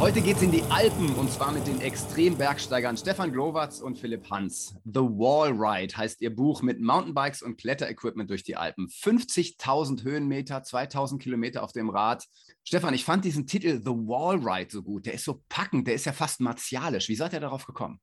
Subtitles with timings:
[0.00, 4.74] Heute geht's in die Alpen und zwar mit den Extrembergsteigern Stefan Glowatz und Philipp Hans.
[4.86, 8.86] The Wall Ride heißt ihr Buch mit Mountainbikes und Kletterequipment durch die Alpen.
[8.86, 12.24] 50.000 Höhenmeter, 2.000 Kilometer auf dem Rad.
[12.64, 15.04] Stefan, ich fand diesen Titel The Wall Ride so gut.
[15.04, 17.10] Der ist so packend, der ist ja fast martialisch.
[17.10, 18.00] Wie seid ihr darauf gekommen?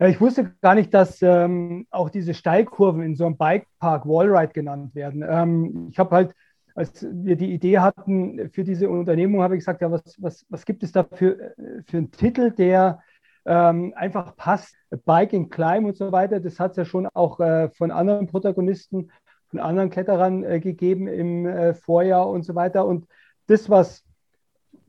[0.00, 4.96] Ich wusste gar nicht, dass ähm, auch diese Steilkurven in so einem Bikepark Wallride genannt
[4.96, 5.24] werden.
[5.26, 6.34] Ähm, ich habe halt
[6.74, 10.66] als wir die Idee hatten für diese Unternehmung, habe ich gesagt, ja, was, was, was
[10.66, 11.54] gibt es da für,
[11.86, 13.00] für einen Titel, der
[13.44, 14.74] ähm, einfach passt?
[15.04, 18.26] Bike in Climb und so weiter, das hat es ja schon auch äh, von anderen
[18.26, 19.10] Protagonisten,
[19.48, 22.86] von anderen Kletterern äh, gegeben im äh, Vorjahr und so weiter.
[22.86, 23.06] Und
[23.46, 24.04] das, was,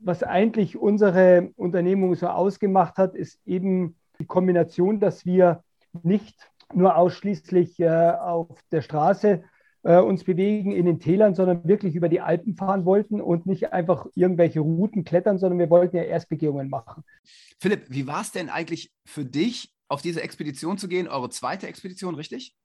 [0.00, 5.62] was eigentlich unsere Unternehmung so ausgemacht hat, ist eben die Kombination, dass wir
[6.02, 9.44] nicht nur ausschließlich äh, auf der Straße
[9.86, 13.72] äh, uns bewegen in den Tälern, sondern wirklich über die Alpen fahren wollten und nicht
[13.72, 17.04] einfach irgendwelche Routen klettern, sondern wir wollten ja Erstbegehungen machen.
[17.60, 21.06] Philipp, wie war es denn eigentlich für dich, auf diese Expedition zu gehen?
[21.06, 22.56] Eure zweite Expedition, richtig?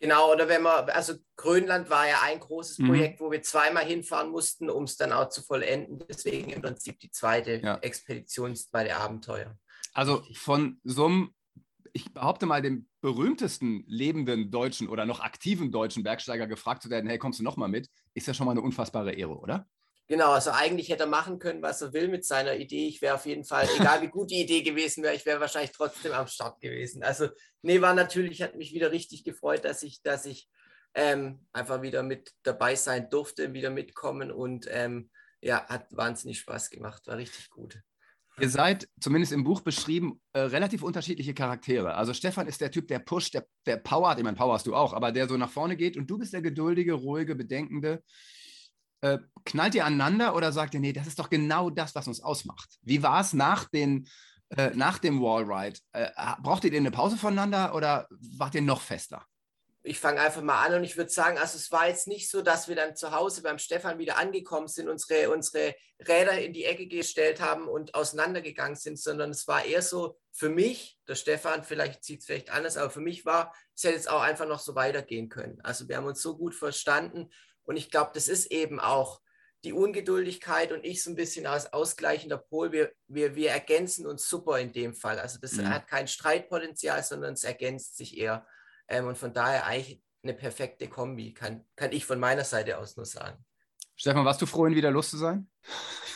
[0.00, 2.88] Genau, oder wenn man, also Grönland war ja ein großes mhm.
[2.88, 6.04] Projekt, wo wir zweimal hinfahren mussten, um es dann auch zu vollenden.
[6.08, 7.76] Deswegen im Prinzip die zweite ja.
[7.76, 9.56] Expedition, das zweite Abenteuer.
[9.94, 11.34] Also von so einem
[11.96, 17.08] ich behaupte mal, dem berühmtesten lebenden deutschen oder noch aktiven deutschen Bergsteiger gefragt zu werden,
[17.08, 19.66] hey, kommst du nochmal mit, ist ja schon mal eine unfassbare Ehre, oder?
[20.06, 22.86] Genau, also eigentlich hätte er machen können, was er will mit seiner Idee.
[22.86, 25.72] Ich wäre auf jeden Fall, egal wie gut die Idee gewesen wäre, ich wäre wahrscheinlich
[25.72, 27.02] trotzdem am Start gewesen.
[27.02, 27.28] Also,
[27.62, 30.48] nee, war natürlich, hat mich wieder richtig gefreut, dass ich, dass ich
[30.94, 36.68] ähm, einfach wieder mit dabei sein durfte, wieder mitkommen und ähm, ja, hat wahnsinnig Spaß
[36.70, 37.80] gemacht, war richtig gut.
[38.38, 41.94] Ihr seid zumindest im Buch beschrieben äh, relativ unterschiedliche Charaktere.
[41.94, 44.92] Also Stefan ist der Typ, der pusht, der, der powert, ich meine, powerst du auch,
[44.92, 48.02] aber der so nach vorne geht und du bist der geduldige, ruhige, bedenkende.
[49.00, 52.20] Äh, knallt ihr aneinander oder sagt ihr, nee, das ist doch genau das, was uns
[52.20, 52.78] ausmacht?
[52.82, 53.90] Wie war es nach, äh,
[54.74, 55.78] nach dem Wallride?
[55.92, 56.08] Äh,
[56.42, 59.24] brauchtet ihr eine Pause voneinander oder wart ihr noch fester?
[59.86, 62.42] Ich fange einfach mal an und ich würde sagen, also es war jetzt nicht so,
[62.42, 65.74] dass wir dann zu Hause beim Stefan wieder angekommen sind, unsere, unsere
[66.06, 70.48] Räder in die Ecke gestellt haben und auseinandergegangen sind, sondern es war eher so für
[70.48, 74.10] mich, der Stefan, vielleicht sieht es vielleicht anders, aber für mich war, es hätte jetzt
[74.10, 75.60] auch einfach noch so weitergehen können.
[75.62, 77.30] Also wir haben uns so gut verstanden
[77.62, 79.20] und ich glaube, das ist eben auch
[79.64, 82.72] die Ungeduldigkeit und ich so ein bisschen als ausgleichender Pol.
[82.72, 85.18] Wir, wir, wir ergänzen uns super in dem Fall.
[85.18, 85.68] Also das mhm.
[85.68, 88.46] hat kein Streitpotenzial, sondern es ergänzt sich eher.
[88.88, 92.96] Ähm, und von daher eigentlich eine perfekte Kombi, kann, kann ich von meiner Seite aus
[92.96, 93.44] nur sagen.
[93.94, 95.48] Stefan, warst du froh, ihn wieder los zu sein?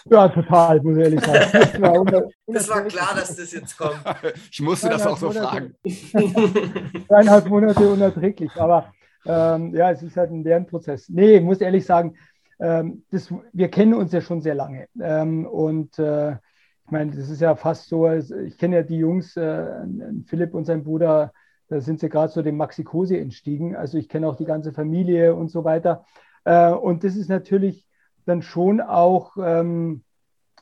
[0.07, 1.51] Ja, total, muss ich ehrlich sagen.
[1.53, 4.01] Das war, unter, das war klar, dass das jetzt kommt.
[4.51, 5.75] ich musste das auch so Monate, fragen.
[7.07, 8.93] Zweieinhalb Monate unerträglich, aber
[9.27, 11.09] ähm, ja, es ist halt ein Lernprozess.
[11.09, 12.17] Nee, ich muss ehrlich sagen,
[12.59, 14.89] ähm, das, wir kennen uns ja schon sehr lange.
[15.01, 19.37] Ähm, und äh, ich meine, das ist ja fast so, ich kenne ja die Jungs,
[19.37, 19.67] äh,
[20.27, 21.33] Philipp und sein Bruder,
[21.71, 23.77] da sind sie gerade so dem Maxikose entstiegen.
[23.77, 26.05] Also ich kenne auch die ganze Familie und so weiter.
[26.45, 27.87] Äh, und das ist natürlich
[28.27, 30.03] dann schon auch ähm,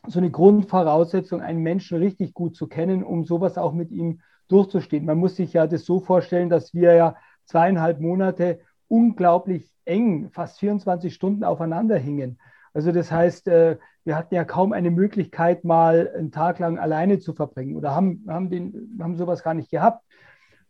[0.07, 5.07] so eine Grundvoraussetzung, einen Menschen richtig gut zu kennen, um sowas auch mit ihm durchzustehen.
[5.07, 7.17] Man muss sich ja das so vorstellen, dass wir ja
[7.47, 12.39] zweieinhalb Monate unglaublich eng, fast 24 Stunden aufeinander hingen.
[12.75, 17.19] Also das heißt, äh, wir hatten ja kaum eine Möglichkeit, mal einen Tag lang alleine
[17.19, 20.05] zu verbringen oder haben, haben, den, haben sowas gar nicht gehabt.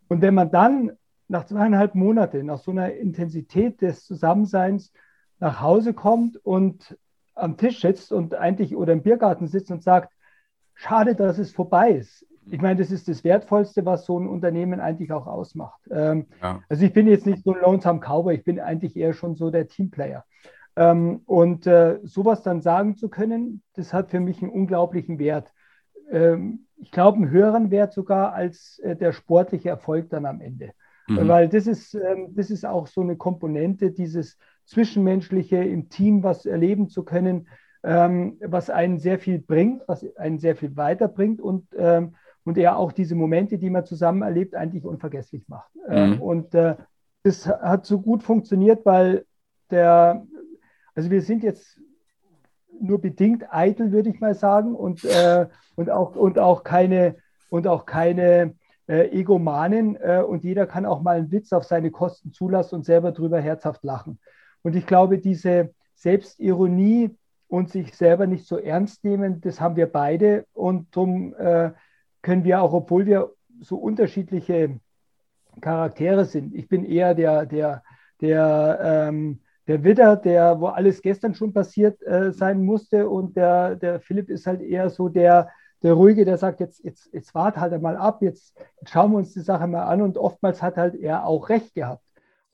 [0.08, 0.92] Und wenn man dann
[1.28, 4.92] nach zweieinhalb Monaten, nach so einer Intensität des Zusammenseins
[5.38, 6.96] nach Hause kommt und
[7.34, 10.12] am Tisch sitzt und eigentlich oder im Biergarten sitzt und sagt,
[10.74, 12.26] schade, dass es vorbei ist.
[12.50, 15.80] Ich meine, das ist das Wertvollste, was so ein Unternehmen eigentlich auch ausmacht.
[15.90, 16.62] Ähm, ja.
[16.68, 19.50] Also ich bin jetzt nicht so ein Lonesome Cowboy, ich bin eigentlich eher schon so
[19.50, 20.24] der Teamplayer.
[20.76, 25.52] Ähm, und äh, sowas dann sagen zu können, das hat für mich einen unglaublichen Wert.
[26.10, 30.70] Ähm, ich glaube, einen höheren Wert sogar als äh, der sportliche Erfolg dann am Ende.
[31.08, 31.28] Mhm.
[31.28, 36.46] Weil das ist, ähm, das ist auch so eine Komponente, dieses Zwischenmenschliche im Team was
[36.46, 37.48] erleben zu können,
[37.82, 42.14] ähm, was einen sehr viel bringt, was einen sehr viel weiterbringt und, ähm,
[42.44, 45.70] und er auch diese Momente, die man zusammen erlebt, eigentlich unvergesslich macht.
[45.88, 46.22] Ähm, mhm.
[46.22, 46.76] und äh,
[47.22, 49.24] das hat so gut funktioniert, weil
[49.70, 50.26] der,
[50.94, 51.80] also wir sind jetzt
[52.80, 55.46] nur bedingt eitel, würde ich mal sagen, und, äh,
[55.76, 57.16] und, auch, und auch keine,
[57.50, 58.54] und auch keine
[58.86, 59.96] äh, Egomanen.
[59.96, 63.40] Äh, und jeder kann auch mal einen Witz auf seine Kosten zulassen und selber drüber
[63.40, 64.18] herzhaft lachen.
[64.62, 67.16] Und ich glaube, diese Selbstironie
[67.48, 70.46] und sich selber nicht so ernst nehmen, das haben wir beide.
[70.52, 71.72] Und darum äh,
[72.22, 74.78] können wir auch, obwohl wir so unterschiedliche
[75.60, 77.82] Charaktere sind, ich bin eher der, der,
[78.20, 83.08] der, ähm, der Widder, der, wo alles gestern schon passiert äh, sein musste.
[83.08, 85.50] Und der, der Philipp ist halt eher so der,
[85.82, 89.18] der Ruhige, der sagt, jetzt, jetzt, jetzt wart halt mal ab, jetzt, jetzt schauen wir
[89.18, 90.00] uns die Sache mal an.
[90.00, 92.02] Und oftmals hat halt er auch recht gehabt.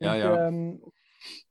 [0.01, 0.49] Ja, und, ja.
[0.49, 0.83] Ähm,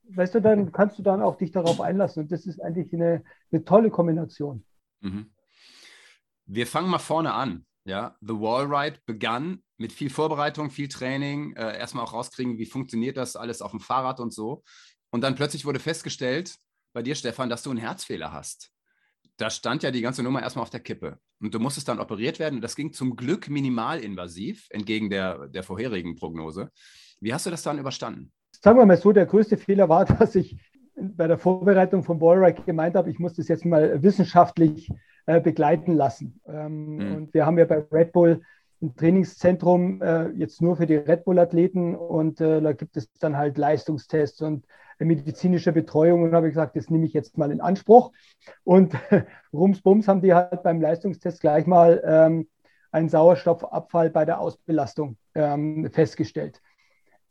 [0.10, 2.24] weißt du, dann kannst du dann auch dich darauf einlassen.
[2.24, 4.66] Und das ist eigentlich eine, eine tolle Kombination.
[5.00, 5.32] Mhm.
[6.46, 7.66] Wir fangen mal vorne an.
[7.86, 12.66] Ja, The Wall Ride begann mit viel Vorbereitung, viel Training, äh, erstmal auch rauskriegen, wie
[12.66, 14.64] funktioniert das alles auf dem Fahrrad und so.
[15.14, 16.56] Und dann plötzlich wurde festgestellt
[16.92, 18.72] bei dir, Stefan, dass du einen Herzfehler hast.
[19.38, 21.20] Da stand ja die ganze Nummer erstmal auf der Kippe.
[21.40, 22.56] Und du musstest dann operiert werden.
[22.56, 26.72] Und das ging zum Glück minimalinvasiv, entgegen der, der vorherigen Prognose.
[27.20, 28.32] Wie hast du das dann überstanden?
[28.60, 30.58] Sagen wir mal so, der größte Fehler war, dass ich
[30.96, 34.90] bei der Vorbereitung vom Ballride gemeint habe, ich muss das jetzt mal wissenschaftlich
[35.28, 36.42] äh, begleiten lassen.
[36.48, 37.16] Ähm, mhm.
[37.16, 38.42] Und wir haben ja bei Red Bull
[38.84, 43.38] ein Trainingszentrum äh, jetzt nur für die Red Bull-Athleten und äh, da gibt es dann
[43.38, 44.66] halt Leistungstests und
[45.00, 48.12] medizinische Betreuung und habe gesagt, das nehme ich jetzt mal in Anspruch.
[48.64, 48.94] Und
[49.54, 52.48] rumsbums haben die halt beim Leistungstest gleich mal ähm,
[52.92, 56.62] einen Sauerstoffabfall bei der Ausbelastung ähm, festgestellt.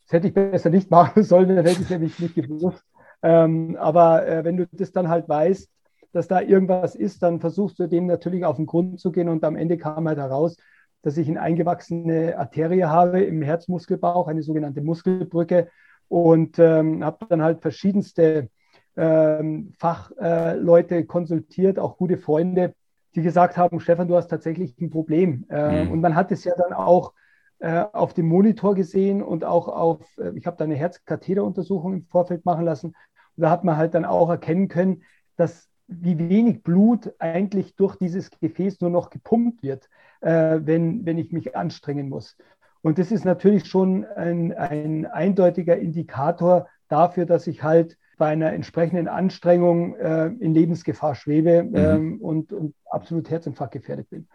[0.05, 2.85] Das hätte ich besser nicht machen sollen, dann hätte ich es nämlich nicht gewusst.
[3.23, 5.71] Ähm, aber äh, wenn du das dann halt weißt,
[6.13, 9.45] dass da irgendwas ist, dann versuchst du dem natürlich auf den Grund zu gehen und
[9.45, 10.57] am Ende kam halt heraus,
[11.03, 15.69] dass ich eine eingewachsene Arterie habe im Herzmuskelbauch, eine sogenannte Muskelbrücke
[16.09, 18.49] und ähm, habe dann halt verschiedenste
[18.97, 22.75] ähm, Fachleute äh, konsultiert, auch gute Freunde,
[23.15, 25.45] die gesagt haben, Stefan, du hast tatsächlich ein Problem.
[25.51, 25.93] Äh, mhm.
[25.93, 27.13] Und man hat es ja dann auch
[27.59, 32.07] äh, auf dem Monitor gesehen und auch auf, äh, ich habe da eine Herzkatheteruntersuchung im
[32.07, 32.89] Vorfeld machen lassen.
[33.37, 35.03] Und da hat man halt dann auch erkennen können,
[35.37, 39.89] dass wie wenig Blut eigentlich durch dieses Gefäß nur noch gepumpt wird,
[40.23, 42.37] äh, wenn, wenn ich mich anstrengen muss.
[42.81, 48.53] Und das ist natürlich schon ein, ein eindeutiger Indikator dafür, dass ich halt bei einer
[48.53, 51.77] entsprechenden Anstrengung äh, in Lebensgefahr schwebe mhm.
[51.77, 54.29] ähm, und, und, absolut Herzinfarkt gefährdet bin.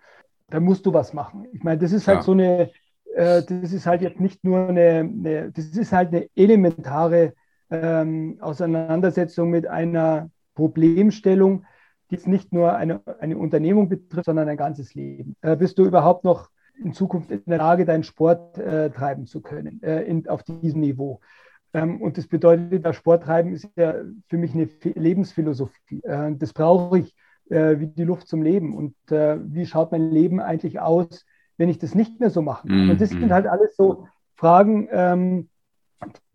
[0.49, 1.45] Da musst du was machen.
[1.53, 2.23] Ich meine, das ist halt ja.
[2.23, 2.71] so eine,
[3.15, 7.33] äh, das ist halt jetzt nicht nur eine, eine das ist halt eine elementare
[7.69, 11.65] ähm, Auseinandersetzung mit einer Problemstellung,
[12.09, 15.35] die jetzt nicht nur eine, eine Unternehmung betrifft, sondern ein ganzes Leben.
[15.41, 16.49] Äh, bist du überhaupt noch
[16.83, 20.81] in Zukunft in der Lage, deinen Sport äh, treiben zu können, äh, in, auf diesem
[20.81, 21.19] Niveau?
[21.73, 23.95] Ähm, und das bedeutet, das Sporttreiben ist ja
[24.27, 26.03] für mich eine Lebensphilosophie.
[26.03, 27.15] Äh, das brauche ich
[27.49, 28.75] äh, wie die Luft zum Leben.
[28.75, 31.25] Und äh, wie schaut mein Leben eigentlich aus,
[31.57, 32.67] wenn ich das nicht mehr so mache?
[32.67, 32.91] Mhm.
[32.91, 35.49] Und das sind halt alles so Fragen, ähm,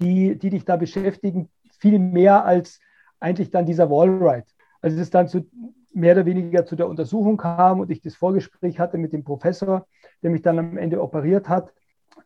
[0.00, 1.48] die, die dich da beschäftigen,
[1.78, 2.80] viel mehr als
[3.20, 4.46] eigentlich dann dieser Wallride.
[4.82, 5.48] Als es dann zu,
[5.92, 9.86] mehr oder weniger zu der Untersuchung kam und ich das Vorgespräch hatte mit dem Professor,
[10.22, 11.72] der mich dann am Ende operiert hat.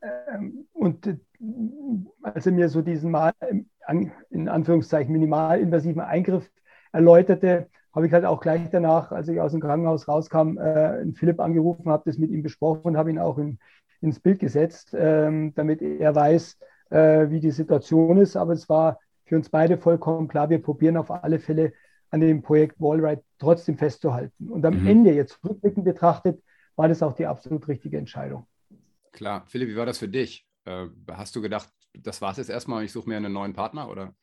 [0.02, 1.16] Ähm, und äh,
[2.22, 3.32] als er mir so diesen mal,
[4.30, 6.50] in Anführungszeichen minimalinvasiven Eingriff
[6.92, 11.40] erläuterte, habe ich halt auch gleich danach, als ich aus dem Krankenhaus rauskam, äh, Philipp
[11.40, 13.58] angerufen, habe das mit ihm besprochen und habe ihn auch in,
[14.02, 16.58] ins Bild gesetzt, ähm, damit er weiß,
[16.90, 18.36] äh, wie die Situation ist.
[18.36, 21.72] Aber es war für uns beide vollkommen klar, wir probieren auf alle Fälle
[22.10, 24.48] an dem Projekt Wallride trotzdem festzuhalten.
[24.48, 24.86] Und am mhm.
[24.86, 26.42] Ende, jetzt rückblickend betrachtet,
[26.76, 28.46] war das auch die absolut richtige Entscheidung.
[29.12, 29.44] Klar.
[29.48, 30.46] Philipp, wie war das für dich?
[30.64, 33.88] Äh, hast du gedacht, das war es jetzt erstmal, ich suche mir einen neuen Partner
[33.88, 34.14] oder?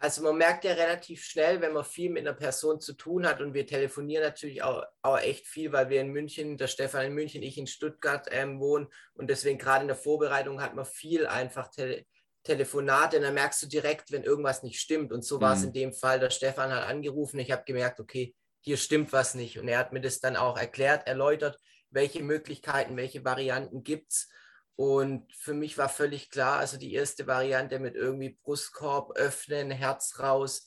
[0.00, 3.40] Also man merkt ja relativ schnell, wenn man viel mit einer Person zu tun hat
[3.40, 7.14] und wir telefonieren natürlich auch, auch echt viel, weil wir in München, der Stefan in
[7.14, 11.26] München, ich in Stuttgart ähm, wohnen und deswegen gerade in der Vorbereitung hat man viel
[11.26, 11.68] einfach
[12.44, 15.12] tele Telefonate, dann merkst du direkt, wenn irgendwas nicht stimmt.
[15.12, 15.66] Und so war es mhm.
[15.66, 16.20] in dem Fall.
[16.20, 19.58] Der Stefan hat angerufen, ich habe gemerkt, okay, hier stimmt was nicht.
[19.58, 21.58] Und er hat mir das dann auch erklärt, erläutert,
[21.90, 24.28] welche Möglichkeiten, welche Varianten gibt es.
[24.76, 30.20] Und für mich war völlig klar, also die erste Variante mit irgendwie Brustkorb öffnen, Herz
[30.20, 30.64] raus.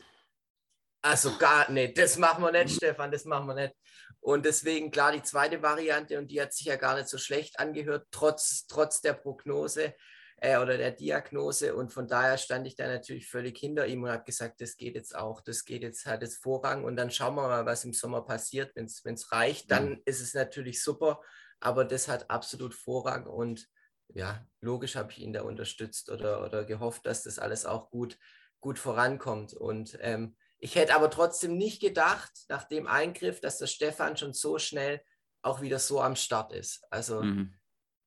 [1.01, 3.73] Also gar nicht, das machen wir nicht, Stefan, das machen wir nicht.
[4.19, 7.59] Und deswegen klar die zweite Variante und die hat sich ja gar nicht so schlecht
[7.59, 9.95] angehört, trotz, trotz der Prognose
[10.41, 11.75] äh, oder der Diagnose.
[11.75, 14.95] Und von daher stand ich da natürlich völlig hinter ihm und habe gesagt, das geht
[14.95, 16.83] jetzt auch, das geht jetzt halt das Vorrang.
[16.83, 18.75] Und dann schauen wir mal, was im Sommer passiert.
[18.75, 20.01] Wenn es reicht, dann mhm.
[20.03, 21.21] ist es natürlich super.
[21.59, 23.67] Aber das hat absolut Vorrang und
[24.13, 28.17] ja, logisch habe ich ihn da unterstützt oder, oder gehofft, dass das alles auch gut,
[28.59, 29.53] gut vorankommt.
[29.53, 34.33] Und ähm, ich hätte aber trotzdem nicht gedacht, nach dem Eingriff, dass der Stefan schon
[34.33, 35.01] so schnell
[35.43, 36.83] auch wieder so am Start ist.
[36.89, 37.53] Also mhm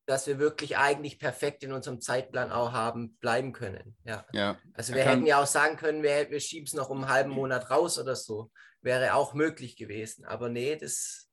[0.05, 3.95] dass wir wirklich eigentlich perfekt in unserem Zeitplan auch haben bleiben können.
[4.03, 4.25] Ja.
[4.33, 4.57] Ja.
[4.73, 7.31] Also wir hätten ja auch sagen können, wir, wir schieben es noch um einen halben
[7.31, 8.51] Monat raus oder so.
[8.81, 10.25] Wäre auch möglich gewesen.
[10.25, 11.27] Aber nee, das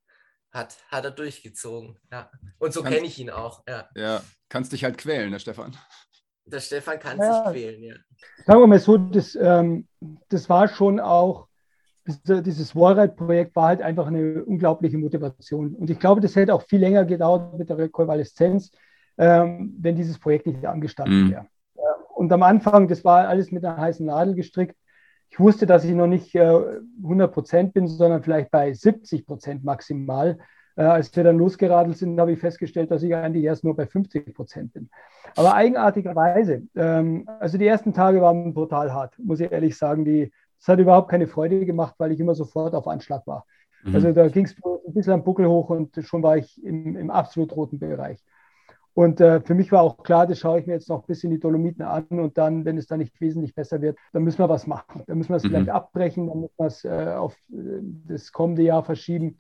[0.52, 1.99] hat, hat er durchgezogen.
[2.11, 2.31] Ja.
[2.59, 3.62] Und so kenne ich ihn auch.
[3.69, 3.88] Ja.
[3.95, 5.76] Ja, kannst dich halt quälen, ne, Stefan?
[6.45, 7.45] Der Stefan kann Ja.
[7.45, 7.95] sich quälen, ja.
[8.47, 9.87] Sagen wir mal so, das, ähm,
[10.29, 11.49] das war schon auch,
[12.06, 15.75] dieses Wallride-Projekt war halt einfach eine unglaubliche Motivation.
[15.75, 18.73] Und ich glaube, das hätte auch viel länger gedauert mit der Rekonvaleszenz,
[19.18, 21.30] ähm, wenn dieses Projekt nicht angestanden Mhm.
[21.30, 21.47] wäre.
[21.76, 21.80] Äh,
[22.14, 24.76] Und am Anfang, das war alles mit einer heißen Nadel gestrickt.
[25.30, 26.40] Ich wusste, dass ich noch nicht äh,
[27.02, 30.38] 100 Prozent bin, sondern vielleicht bei 70 Prozent maximal.
[30.76, 33.87] Äh, als wir dann losgeradelt sind, habe ich festgestellt, dass ich eigentlich erst nur bei
[33.87, 34.88] 50 Prozent bin.
[35.37, 40.04] Aber eigenartigerweise, ähm, also die ersten Tage waren brutal hart, muss ich ehrlich sagen.
[40.04, 40.30] Die,
[40.62, 43.47] es hat überhaupt keine Freude gemacht, weil ich immer sofort auf Anschlag war.
[43.85, 43.97] Mhm.
[43.97, 47.11] Also da ging es ein bisschen am Buckel hoch und schon war ich im, im
[47.11, 48.25] absolut roten Bereich.
[48.95, 51.31] Und äh, für mich war auch klar, das schaue ich mir jetzt noch ein bisschen
[51.31, 54.50] die Dolomiten an und dann, wenn es dann nicht wesentlich besser wird, dann müssen wir
[54.50, 55.02] was machen.
[55.07, 55.49] Dann müssen wir es Mhm.
[55.49, 59.38] vielleicht abbrechen, dann müssen wir es äh, auf äh, das kommende Jahr verschieben.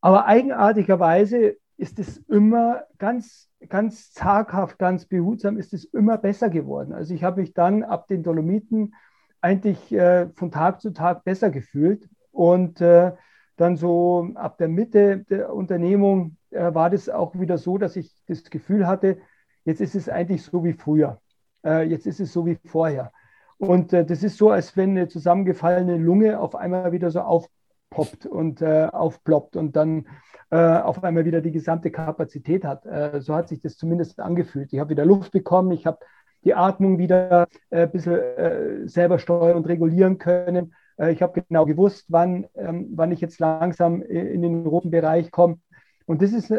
[0.00, 6.92] Aber eigenartigerweise ist es immer ganz, ganz zaghaft, ganz behutsam, ist es immer besser geworden.
[6.92, 8.94] Also ich habe mich dann ab den Dolomiten
[9.40, 12.08] eigentlich äh, von Tag zu Tag besser gefühlt.
[12.32, 13.12] Und äh,
[13.56, 18.12] dann so ab der Mitte der Unternehmung äh, war das auch wieder so, dass ich
[18.26, 19.18] das Gefühl hatte,
[19.64, 21.20] jetzt ist es eigentlich so wie früher.
[21.64, 23.12] Äh, jetzt ist es so wie vorher.
[23.58, 28.26] Und äh, das ist so, als wenn eine zusammengefallene Lunge auf einmal wieder so aufpoppt
[28.26, 30.06] und äh, aufploppt und dann
[30.48, 32.84] auf einmal wieder die gesamte Kapazität hat.
[33.20, 34.72] So hat sich das zumindest angefühlt.
[34.72, 35.98] Ich habe wieder Luft bekommen, ich habe
[36.46, 40.74] die Atmung wieder äh, ein bisschen äh, selber steuern und regulieren können.
[40.96, 44.90] Äh, ich habe genau gewusst, wann, ähm, wann ich jetzt langsam i- in den roten
[44.90, 45.58] Bereich komme.
[46.06, 46.50] Und das ist,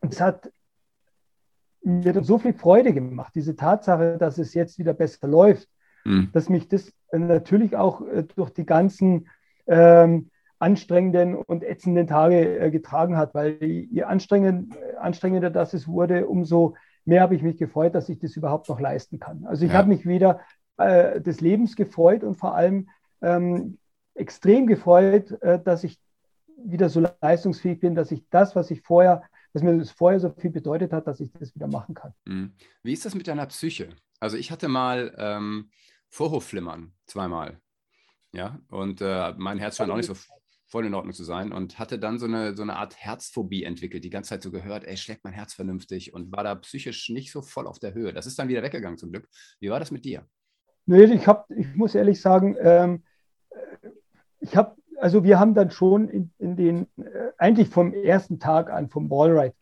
[0.00, 0.50] das hat
[1.82, 5.68] mir so viel Freude gemacht, diese Tatsache, dass es jetzt wieder besser läuft,
[6.04, 6.30] Mhm.
[6.32, 9.28] dass mich das äh, natürlich auch äh, durch die ganzen
[9.68, 15.86] ähm, anstrengenden und ätzenden Tage äh, getragen hat, weil je anstrengend, äh, anstrengender das es
[15.86, 19.44] wurde, umso mehr habe ich mich gefreut, dass ich das überhaupt noch leisten kann.
[19.46, 19.78] Also ich Ja.
[19.78, 20.40] habe mich wieder
[20.76, 22.88] äh, des Lebens gefreut und vor allem
[23.20, 23.78] ähm,
[24.14, 25.98] extrem gefreut, äh, dass ich
[26.64, 30.30] wieder so leistungsfähig bin, dass ich das, was ich vorher, dass mir das vorher so
[30.30, 32.12] viel bedeutet hat, dass ich das wieder machen kann.
[32.24, 32.52] Mhm.
[32.82, 33.90] Wie ist das mit deiner Psyche?
[34.20, 35.70] Also ich hatte mal ähm,
[36.08, 37.60] Vorhofflimmern zweimal.
[38.32, 40.14] Ja, und äh, mein Herz scheint auch nicht so
[40.72, 44.04] voll in Ordnung zu sein und hatte dann so eine, so eine Art Herzphobie entwickelt,
[44.04, 47.30] die ganze Zeit so gehört, ey, schlägt mein Herz vernünftig und war da psychisch nicht
[47.30, 48.14] so voll auf der Höhe.
[48.14, 49.28] Das ist dann wieder weggegangen zum Glück.
[49.60, 50.24] Wie war das mit dir?
[50.86, 53.02] Nee, ich habe, ich muss ehrlich sagen, ähm,
[53.50, 53.88] äh,
[54.40, 58.70] ich habe, also wir haben dann schon in, in den, äh, eigentlich vom ersten Tag
[58.70, 59.54] an, vom Ballride,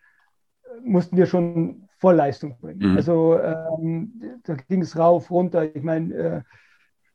[0.63, 2.93] äh, mussten wir schon Vollleistung bringen.
[2.93, 2.97] Mhm.
[2.97, 5.75] Also ähm, da ging es rauf, runter.
[5.75, 6.43] Ich meine, äh,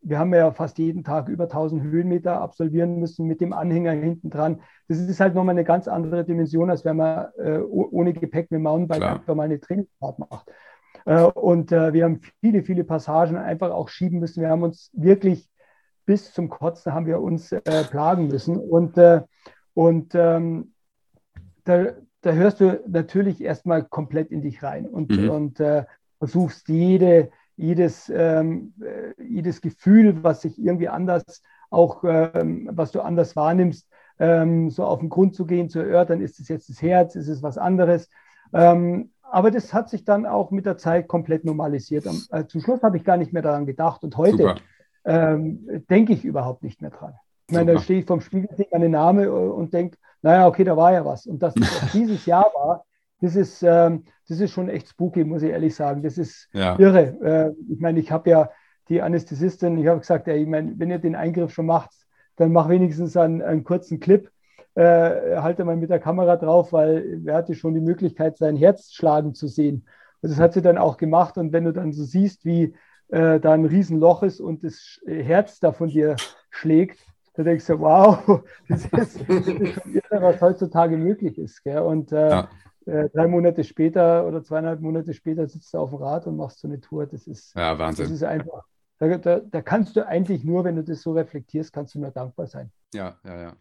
[0.08, 4.30] wir haben ja fast jeden Tag über 1000 Höhenmeter absolvieren müssen mit dem Anhänger hinten
[4.30, 4.62] dran.
[4.88, 8.52] Das ist halt nochmal eine ganz andere Dimension, als wenn man äh, oh- ohne Gepäck
[8.52, 9.16] mit dem Mountainbike Klar.
[9.16, 10.52] einfach mal eine Trainingsfahrt macht.
[11.06, 14.42] Äh, und äh, wir haben viele, viele Passagen einfach auch schieben müssen.
[14.42, 15.50] Wir haben uns wirklich
[16.06, 18.58] bis zum Kotzen haben wir uns äh, plagen müssen.
[18.58, 19.22] Und, äh,
[19.74, 20.74] und ähm,
[21.64, 21.88] da,
[22.22, 25.30] da hörst du natürlich erstmal komplett in dich rein und, Mhm.
[25.30, 25.86] und äh,
[26.20, 33.02] versuchst jede, jedes, ähm, äh, jedes Gefühl, was sich irgendwie anders auch, ähm, was du
[33.02, 33.88] anders wahrnimmst,
[34.20, 37.28] ähm, so auf den Grund zu gehen, zu erörtern, ist es jetzt das Herz, ist
[37.28, 38.10] es was anderes.
[38.54, 42.08] Ähm, aber das hat sich dann auch mit der Zeit komplett normalisiert.
[42.08, 44.56] Am, äh, zum Schluss habe ich gar nicht mehr daran gedacht und heute
[45.04, 47.14] ähm, denke ich überhaupt nicht mehr dran.
[47.48, 47.84] Ich meine, da Super.
[47.84, 51.06] stehe ich vorm Spiegel, sehe meinen Namen äh, und denke, naja, okay, da war ja
[51.06, 51.28] was.
[51.28, 52.86] Und dass das auch dieses Jahr war,
[53.22, 56.04] das ist, ähm, das ist schon echt spooky, muss ich ehrlich sagen.
[56.04, 56.78] Das ist Ja.
[56.80, 57.18] irre.
[57.24, 58.50] Äh, ich meine, ich habe ja
[58.90, 61.92] die Anästhesistin, ich habe gesagt, ey, ich meine, wenn ihr den Eingriff schon macht,
[62.36, 64.30] dann mach wenigstens einen, einen kurzen Clip,
[64.76, 68.92] äh, halte mal mit der Kamera drauf, weil wer hatte schon die Möglichkeit, sein Herz
[68.92, 69.88] schlagen zu sehen.
[70.22, 71.38] Und das hat sie dann auch gemacht.
[71.38, 72.76] Und wenn du dann so siehst, wie
[73.08, 76.16] äh, da ein Riesenloch ist und das Sch- Herz da von dir
[76.50, 77.00] schlägt,
[77.36, 78.94] da denkst du, wow, das ist,
[79.30, 81.64] das ist schon irre, was heutzutage möglich ist.
[81.64, 81.80] Gell?
[81.80, 82.50] Und äh, Ja.
[82.86, 86.60] Äh, drei Monate später oder zweieinhalb Monate später sitzt du auf dem Rad und machst
[86.60, 87.06] so eine Tour.
[87.06, 88.12] Das ist, ja, das Wahnsinn.
[88.12, 88.64] ist einfach,
[89.00, 92.12] da, da, da kannst du eigentlich nur, wenn du das so reflektierst, kannst du nur
[92.12, 92.72] dankbar sein.
[92.94, 93.58] Ja, ja, ja.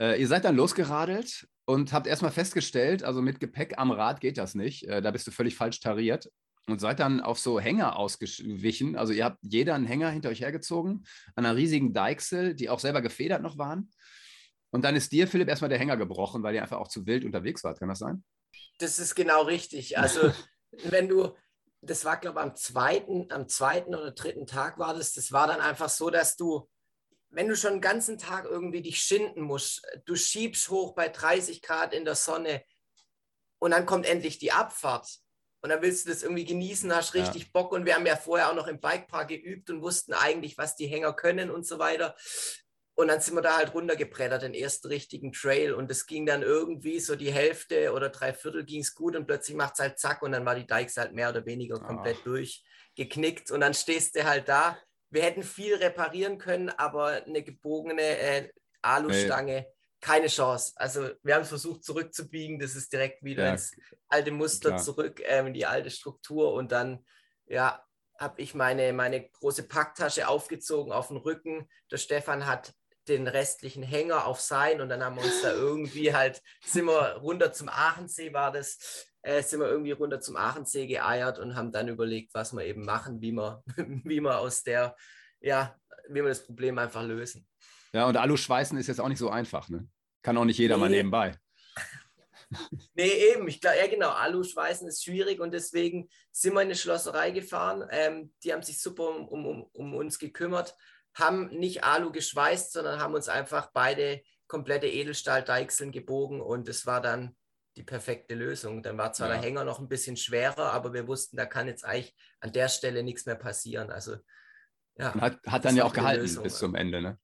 [0.00, 4.38] Äh, ihr seid dann losgeradelt und habt erstmal festgestellt, also mit Gepäck am Rad geht
[4.38, 4.86] das nicht.
[4.88, 6.30] Äh, da bist du völlig falsch tariert.
[6.66, 8.94] Und seid dann auf so Hänger ausgewichen.
[8.94, 12.78] Also ihr habt jeder einen Hänger hinter euch hergezogen, an einer riesigen Deichsel, die auch
[12.78, 13.90] selber gefedert noch waren.
[14.70, 17.24] Und dann ist dir, Philipp, erstmal der Hänger gebrochen, weil ihr einfach auch zu wild
[17.24, 17.78] unterwegs wart.
[17.78, 18.22] Kann das sein?
[18.78, 19.98] Das ist genau richtig.
[19.98, 20.32] Also,
[20.84, 21.36] wenn du,
[21.80, 25.46] das war, glaube ich, am zweiten, am zweiten oder dritten Tag war das, das war
[25.46, 26.68] dann einfach so, dass du,
[27.30, 31.62] wenn du schon den ganzen Tag irgendwie dich schinden musst, du schiebst hoch bei 30
[31.62, 32.64] Grad in der Sonne
[33.58, 35.20] und dann kommt endlich die Abfahrt.
[35.60, 37.48] Und dann willst du das irgendwie genießen, hast richtig ja.
[37.52, 37.72] Bock.
[37.72, 40.86] Und wir haben ja vorher auch noch im Bikepark geübt und wussten eigentlich, was die
[40.86, 42.14] Hänger können und so weiter.
[42.98, 45.72] Und dann sind wir da halt runtergebrettert, den ersten richtigen Trail.
[45.72, 49.24] Und es ging dann irgendwie so die Hälfte oder drei Viertel ging es gut und
[49.24, 52.16] plötzlich macht es halt zack und dann war die Dykes halt mehr oder weniger komplett
[52.22, 52.30] oh.
[52.30, 53.52] durchgeknickt.
[53.52, 54.76] Und dann stehst du halt da.
[55.10, 58.48] Wir hätten viel reparieren können, aber eine gebogene äh,
[58.82, 59.66] Alustange, hey.
[60.00, 60.72] keine Chance.
[60.74, 63.76] Also wir haben es versucht zurückzubiegen, das ist direkt wieder ja, ins
[64.08, 64.82] alte Muster klar.
[64.82, 66.52] zurück, äh, in die alte Struktur.
[66.52, 67.06] Und dann,
[67.46, 67.80] ja,
[68.18, 71.68] habe ich meine, meine große Packtasche aufgezogen auf den Rücken.
[71.92, 72.72] Der Stefan hat
[73.08, 77.16] den restlichen Hänger auf sein und dann haben wir uns da irgendwie halt, sind wir
[77.16, 81.72] runter zum Aachensee, war das, äh, sind wir irgendwie runter zum Aachensee geeiert und haben
[81.72, 84.96] dann überlegt, was wir eben machen, wie wir, wie wir aus der,
[85.40, 85.76] ja,
[86.08, 87.46] wie wir das Problem einfach lösen.
[87.92, 89.88] Ja, und Alu-Schweißen ist jetzt auch nicht so einfach, ne?
[90.22, 90.80] Kann auch nicht jeder nee.
[90.80, 91.38] mal nebenbei.
[92.94, 96.76] nee, eben, ich glaube, ja genau, Alu-Schweißen ist schwierig und deswegen sind wir in eine
[96.76, 97.86] Schlosserei gefahren.
[97.90, 100.74] Ähm, die haben sich super um, um, um uns gekümmert
[101.14, 107.00] haben nicht Alu geschweißt, sondern haben uns einfach beide komplette Edelstahldeichseln gebogen und es war
[107.00, 107.36] dann
[107.76, 108.82] die perfekte Lösung.
[108.82, 109.34] Dann war zwar ja.
[109.34, 112.68] der Hänger noch ein bisschen schwerer, aber wir wussten, da kann jetzt eigentlich an der
[112.68, 113.90] Stelle nichts mehr passieren.
[113.90, 114.16] Also
[114.96, 115.14] ja.
[115.14, 116.42] Hat, hat dann ja auch gehalten Lösung.
[116.42, 117.18] bis zum Ende, ne?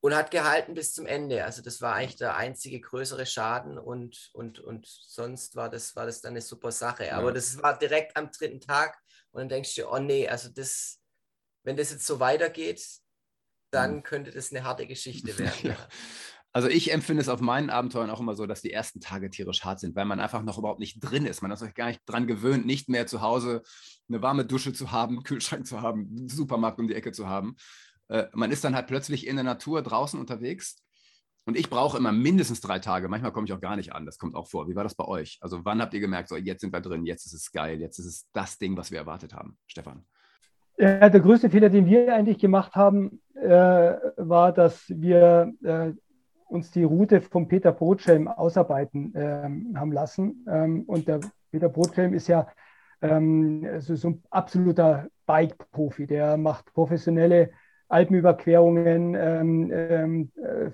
[0.00, 1.44] Und hat gehalten bis zum Ende.
[1.44, 6.06] Also das war eigentlich der einzige größere Schaden und, und, und sonst war das, war
[6.06, 7.06] das dann eine super Sache.
[7.06, 7.18] Ja.
[7.18, 8.98] Aber das war direkt am dritten Tag
[9.30, 11.00] und dann denkst du, oh nee, also das,
[11.64, 12.84] wenn das jetzt so weitergeht,
[13.70, 14.02] dann mhm.
[14.02, 15.70] könnte das eine harte Geschichte werden.
[15.70, 15.76] Ja.
[16.54, 19.64] Also ich empfinde es auf meinen Abenteuern auch immer so, dass die ersten Tage tierisch
[19.64, 21.40] hart sind, weil man einfach noch überhaupt nicht drin ist.
[21.40, 23.62] Man ist euch gar nicht dran gewöhnt, nicht mehr zu Hause
[24.08, 27.56] eine warme Dusche zu haben, Kühlschrank zu haben, einen Supermarkt um die Ecke zu haben.
[28.08, 30.82] Äh, man ist dann halt plötzlich in der Natur draußen unterwegs.
[31.44, 33.08] Und ich brauche immer mindestens drei Tage.
[33.08, 34.04] Manchmal komme ich auch gar nicht an.
[34.04, 34.68] Das kommt auch vor.
[34.68, 35.38] Wie war das bei euch?
[35.40, 37.98] Also wann habt ihr gemerkt, so jetzt sind wir drin, jetzt ist es geil, jetzt
[37.98, 40.04] ist es das Ding, was wir erwartet haben, Stefan?
[40.78, 43.48] Ja, der größte Fehler, den wir eigentlich gemacht haben, äh,
[44.16, 45.92] war, dass wir äh,
[46.46, 50.44] uns die Route von Peter Brotschelm ausarbeiten ähm, haben lassen.
[50.48, 52.46] Ähm, und der Peter Brotschelm ist ja
[53.00, 56.06] ähm, so, so, ein absoluter Bike-Profi.
[56.06, 57.50] Der macht professionelle
[57.88, 60.70] Alpenüberquerungen, ähm, ähm, äh,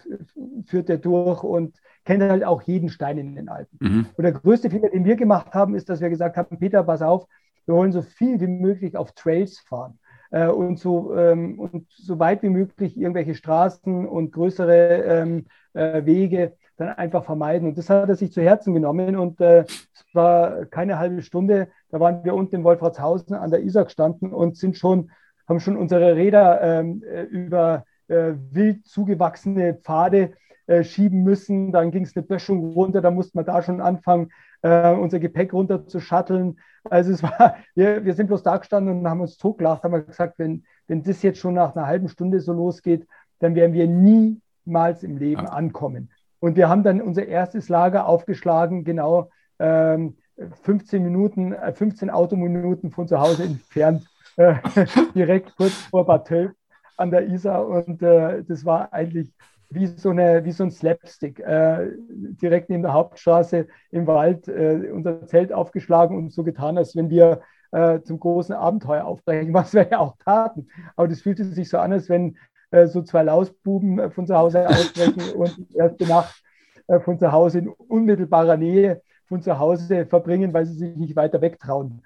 [0.66, 3.78] führt er durch und kennt halt auch jeden Stein in den Alpen.
[3.80, 4.06] Mhm.
[4.16, 7.02] Und der größte Fehler, den wir gemacht haben, ist, dass wir gesagt haben, Peter, pass
[7.02, 7.26] auf,
[7.68, 9.98] wir wollen so viel wie möglich auf Trails fahren
[10.30, 16.04] äh, und, so, ähm, und so weit wie möglich irgendwelche Straßen und größere ähm, äh,
[16.06, 17.68] Wege dann einfach vermeiden.
[17.68, 19.16] Und das hat er sich zu Herzen genommen.
[19.16, 23.62] Und äh, es war keine halbe Stunde, da waren wir unten in Wolfratshausen an der
[23.62, 25.10] Isar gestanden und sind schon,
[25.46, 30.32] haben schon unsere Räder ähm, äh, über äh, wild zugewachsene Pfade
[30.66, 31.70] äh, schieben müssen.
[31.70, 34.30] Dann ging es eine Böschung runter, da musste man da schon anfangen,
[34.62, 36.58] äh, unser Gepäck runter zu shutteln.
[36.84, 40.38] Also es war, wir, wir sind bloß da gestanden und haben uns totgelacht, haben gesagt,
[40.38, 43.06] wenn, wenn das jetzt schon nach einer halben Stunde so losgeht,
[43.38, 45.50] dann werden wir niemals im Leben ja.
[45.50, 46.10] ankommen.
[46.40, 50.16] Und wir haben dann unser erstes Lager aufgeschlagen, genau ähm,
[50.62, 54.54] 15 Minuten, 15 äh, Autominuten von zu Hause entfernt, äh,
[55.14, 56.54] direkt kurz vor Bad Tölp
[56.96, 57.66] an der Isar.
[57.66, 59.32] Und äh, das war eigentlich
[59.70, 61.40] wie so, eine, wie so ein Slapstick.
[61.40, 66.96] Äh, direkt neben der Hauptstraße im Wald äh, unser Zelt aufgeschlagen und so getan, als
[66.96, 70.68] wenn wir äh, zum großen Abenteuer aufbrechen, was wir ja auch taten.
[70.96, 72.36] Aber das fühlte sich so an, als wenn
[72.70, 76.42] äh, so zwei Lausbuben äh, von zu Hause ausbrechen und die erste Nacht
[76.86, 81.16] äh, von zu Hause in unmittelbarer Nähe von zu Hause verbringen, weil sie sich nicht
[81.16, 82.02] weiter wegtrauen.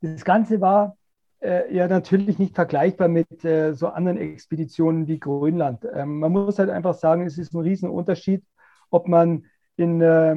[0.00, 0.96] Das Ganze war
[1.40, 5.86] äh, ja natürlich nicht vergleichbar mit äh, so anderen Expeditionen wie Grönland.
[5.92, 8.44] Ähm, man muss halt einfach sagen, es ist ein Riesenunterschied,
[8.90, 10.36] ob man in äh,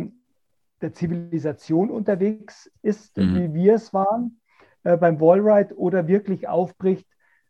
[0.81, 3.35] der Zivilisation unterwegs ist, mhm.
[3.35, 4.39] wie wir es waren
[4.83, 7.07] äh, beim Wallride, oder wirklich aufbricht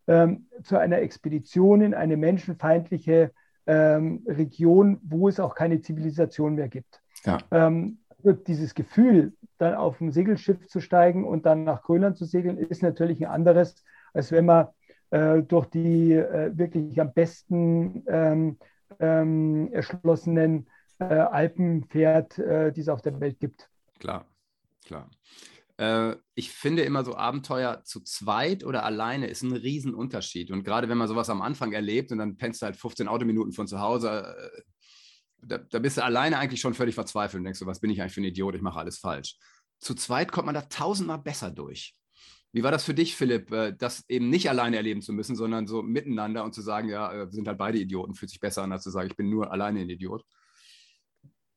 [0.08, 3.32] ähm, zu einer Expedition in eine menschenfeindliche
[3.66, 7.02] ähm, Region, wo es auch keine Zivilisation mehr gibt.
[7.26, 7.38] Ja.
[7.52, 12.58] Ähm, dieses Gefühl, dann auf ein Segelschiff zu steigen und dann nach Grönland zu segeln,
[12.58, 13.84] ist natürlich ein anderes,
[14.14, 14.68] als wenn man
[15.12, 18.58] äh, durch die äh, wirklich am besten ähm,
[19.00, 20.68] ähm, erschlossenen
[21.00, 23.70] äh, Alpen fährt, äh, die es auf der Welt gibt.
[24.00, 24.26] Klar,
[24.86, 25.10] klar.
[25.78, 30.52] Äh, ich finde immer so Abenteuer zu zweit oder alleine ist ein Riesenunterschied.
[30.52, 33.54] Und gerade wenn man sowas am Anfang erlebt und dann pennst du halt 15 Autominuten
[33.54, 34.62] von zu Hause, äh,
[35.46, 38.02] da, da, bist du alleine eigentlich schon völlig verzweifelt und denkst so, was bin ich
[38.02, 39.38] eigentlich für ein Idiot, ich mache alles falsch.
[39.80, 41.94] Zu zweit kommt man da tausendmal besser durch.
[42.52, 45.68] Wie war das für dich, Philipp, äh, das eben nicht alleine erleben zu müssen, sondern
[45.68, 48.62] so miteinander und zu sagen, ja, äh, wir sind halt beide Idioten, fühlt sich besser
[48.62, 50.24] an, als zu sagen, ich bin nur alleine ein Idiot?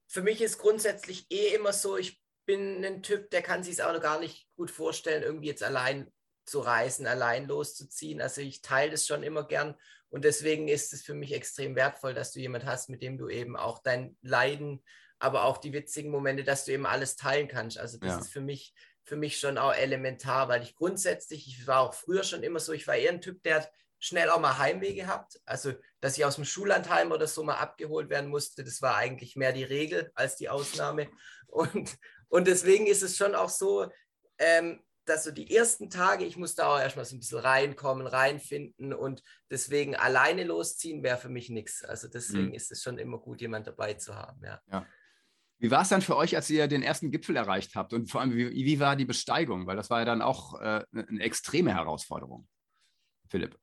[0.09, 3.81] Für mich ist grundsätzlich eh immer so, ich bin ein Typ, der kann sich es
[3.81, 6.11] auch noch gar nicht gut vorstellen, irgendwie jetzt allein
[6.47, 8.21] zu reisen, allein loszuziehen.
[8.21, 9.75] Also ich teile das schon immer gern
[10.09, 13.29] und deswegen ist es für mich extrem wertvoll, dass du jemand hast, mit dem du
[13.29, 14.83] eben auch dein Leiden,
[15.19, 17.79] aber auch die witzigen Momente, dass du eben alles teilen kannst.
[17.79, 18.19] Also das ja.
[18.21, 22.23] ist für mich, für mich schon auch elementar, weil ich grundsätzlich, ich war auch früher
[22.23, 25.41] schon immer so, ich war eher ein Typ, der hat schnell auch mal Heimweh gehabt.
[25.45, 29.37] Also, dass ich aus dem Schullandheim oder so mal abgeholt werden musste, das war eigentlich
[29.37, 31.11] mehr die Regel als die Ausnahme.
[31.49, 31.97] Und,
[32.29, 33.91] und deswegen ist es schon auch so,
[34.37, 38.93] ähm, dass so die ersten Tage, ich musste auch erstmal so ein bisschen reinkommen, reinfinden
[38.93, 41.85] und deswegen alleine losziehen wäre für mich nichts.
[41.85, 42.55] Also deswegen mhm.
[42.55, 44.45] ist es schon immer gut, jemand dabei zu haben.
[44.45, 44.61] Ja.
[44.71, 44.87] ja.
[45.59, 47.93] Wie war es dann für euch, als ihr den ersten Gipfel erreicht habt?
[47.93, 49.67] Und vor allem, wie, wie war die Besteigung?
[49.67, 52.47] Weil das war ja dann auch äh, eine extreme Herausforderung.
[53.29, 53.57] Philipp.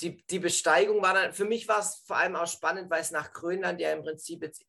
[0.00, 3.10] Die, die Besteigung war dann, für mich war es vor allem auch spannend, weil es
[3.10, 4.64] nach Grönland ja im Prinzip jetzt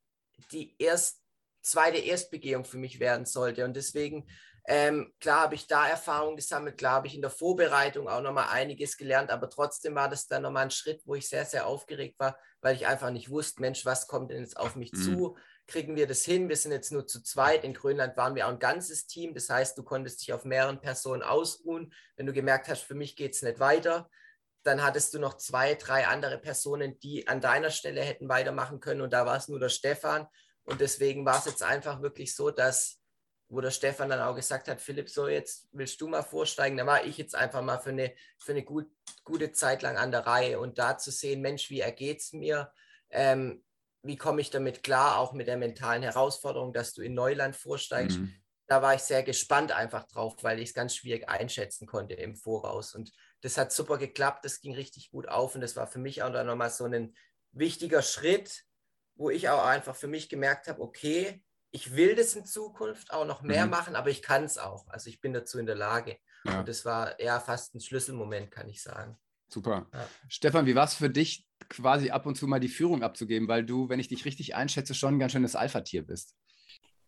[0.51, 1.21] die erst,
[1.61, 3.65] zweite Erstbegehung für mich werden sollte.
[3.65, 4.27] Und deswegen
[4.65, 8.49] ähm, klar habe ich da Erfahrung gesammelt, klar habe ich in der Vorbereitung auch nochmal
[8.49, 12.19] einiges gelernt, aber trotzdem war das dann nochmal ein Schritt, wo ich sehr, sehr aufgeregt
[12.19, 15.01] war, weil ich einfach nicht wusste, Mensch, was kommt denn jetzt auf mich mhm.
[15.01, 15.37] zu?
[15.65, 16.49] Kriegen wir das hin?
[16.49, 17.63] Wir sind jetzt nur zu zweit.
[17.63, 19.33] In Grönland waren wir auch ein ganzes Team.
[19.33, 21.93] Das heißt, du konntest dich auf mehreren Personen ausruhen.
[22.17, 24.09] Wenn du gemerkt hast, für mich geht es nicht weiter,
[24.63, 29.01] dann hattest du noch zwei, drei andere Personen, die an deiner Stelle hätten weitermachen können.
[29.01, 30.27] Und da war es nur der Stefan.
[30.63, 33.00] Und deswegen war es jetzt einfach wirklich so, dass
[33.51, 36.85] wo der Stefan dann auch gesagt hat, Philipp, so jetzt willst du mal vorsteigen, da
[36.85, 38.89] war ich jetzt einfach mal für eine, für eine gut,
[39.25, 42.71] gute Zeit lang an der Reihe und da zu sehen, Mensch, wie ergeht es mir,
[43.09, 43.61] ähm,
[44.03, 48.19] wie komme ich damit klar, auch mit der mentalen Herausforderung, dass du in Neuland vorsteigst.
[48.19, 48.33] Mhm.
[48.67, 52.37] Da war ich sehr gespannt einfach drauf, weil ich es ganz schwierig einschätzen konnte im
[52.37, 52.95] Voraus.
[52.95, 53.11] Und
[53.41, 56.31] das hat super geklappt, das ging richtig gut auf und das war für mich auch
[56.31, 57.13] dann nochmal so ein
[57.51, 58.63] wichtiger Schritt,
[59.15, 63.25] wo ich auch einfach für mich gemerkt habe, okay, ich will das in Zukunft auch
[63.25, 63.71] noch mehr mhm.
[63.71, 64.87] machen, aber ich kann es auch.
[64.89, 66.17] Also ich bin dazu in der Lage.
[66.43, 66.59] Ja.
[66.59, 69.17] Und das war eher fast ein Schlüsselmoment, kann ich sagen.
[69.47, 69.87] Super.
[69.93, 70.05] Ja.
[70.27, 73.65] Stefan, wie war es für dich, quasi ab und zu mal die Führung abzugeben, weil
[73.65, 76.35] du, wenn ich dich richtig einschätze, schon ein ganz schönes Alpha-Tier bist?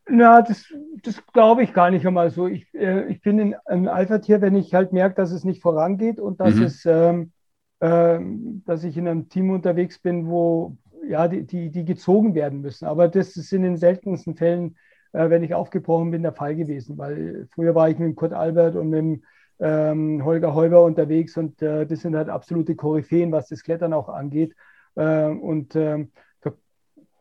[0.07, 0.65] Na, das,
[1.01, 2.47] das glaube ich gar nicht einmal so.
[2.47, 6.39] Ich, äh, ich bin ein Alpha-Tier, wenn ich halt merke, dass es nicht vorangeht und
[6.39, 6.63] dass mhm.
[6.63, 7.31] es, ähm,
[7.79, 8.19] äh,
[8.65, 12.85] dass ich in einem Team unterwegs bin, wo, ja, die, die, die gezogen werden müssen.
[12.85, 14.77] Aber das ist in den seltensten Fällen,
[15.13, 18.75] äh, wenn ich aufgebrochen bin, der Fall gewesen, weil früher war ich mit Kurt Albert
[18.75, 19.21] und mit
[19.59, 24.09] ähm, Holger Heuber unterwegs und äh, das sind halt absolute Koryphäen, was das Klettern auch
[24.09, 24.55] angeht.
[24.95, 26.11] Äh, und ähm,
[26.41, 26.51] da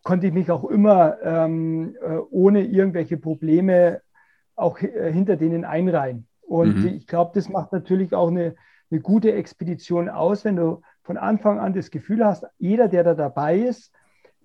[0.02, 4.00] konnte ich mich auch immer ähm, äh, ohne irgendwelche Probleme
[4.56, 6.26] auch äh, hinter denen einreihen.
[6.40, 6.88] Und mhm.
[6.88, 8.54] ich glaube, das macht natürlich auch eine,
[8.90, 13.14] eine gute Expedition aus, wenn du von Anfang an das Gefühl hast, jeder, der da
[13.14, 13.92] dabei ist,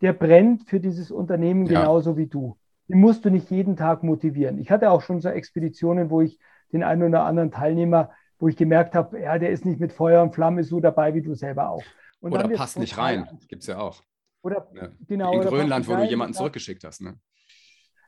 [0.01, 1.81] der brennt für dieses Unternehmen ja.
[1.81, 2.57] genauso wie du.
[2.87, 4.59] Den musst du nicht jeden Tag motivieren.
[4.59, 6.39] Ich hatte auch schon so Expeditionen, wo ich
[6.71, 10.21] den einen oder anderen Teilnehmer, wo ich gemerkt habe, ja, der ist nicht mit Feuer
[10.21, 11.83] und Flamme so dabei wie du selber auch.
[12.19, 14.01] Und oder passt nicht rein, gibt es ja auch.
[14.41, 14.89] Oder ja.
[15.07, 15.33] genau.
[15.33, 17.01] In Grönland, wo du jemanden zurückgeschickt hast.
[17.01, 17.15] Ne?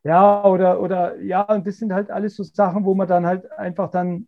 [0.03, 3.51] Ja, oder, oder ja, und das sind halt alles so Sachen, wo man dann halt
[3.51, 4.27] einfach dann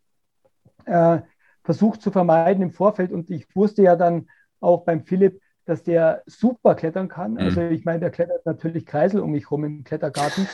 [0.86, 1.20] äh,
[1.63, 3.12] versucht zu vermeiden im Vorfeld.
[3.12, 4.28] Und ich wusste ja dann
[4.60, 7.34] auch beim Philipp, dass der super klettern kann.
[7.34, 7.39] Mhm.
[7.39, 10.47] Also ich meine, der klettert natürlich Kreisel um mich rum im Klettergarten.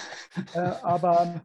[0.54, 1.42] äh, aber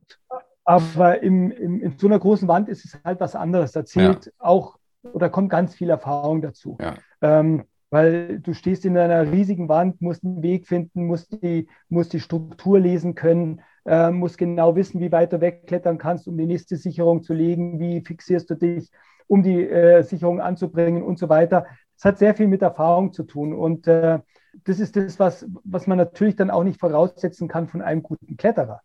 [0.65, 3.73] aber im, im, in so einer großen Wand ist es halt was anderes.
[3.73, 4.33] Da zählt ja.
[4.39, 6.79] auch oder kommt ganz viel Erfahrung dazu.
[6.81, 6.95] Ja.
[7.21, 12.13] Ähm, weil du stehst in einer riesigen Wand, musst einen Weg finden, musst die, musst
[12.15, 16.47] die Struktur lesen können, äh, musst genau wissen, wie weit du wegklettern kannst, um die
[16.47, 18.91] nächste Sicherung zu legen, wie fixierst du dich
[19.27, 21.67] um die äh, Sicherung anzubringen und so weiter.
[21.97, 23.53] Es hat sehr viel mit Erfahrung zu tun.
[23.55, 24.19] Und äh,
[24.65, 28.37] das ist das, was, was man natürlich dann auch nicht voraussetzen kann von einem guten
[28.37, 28.81] Kletterer.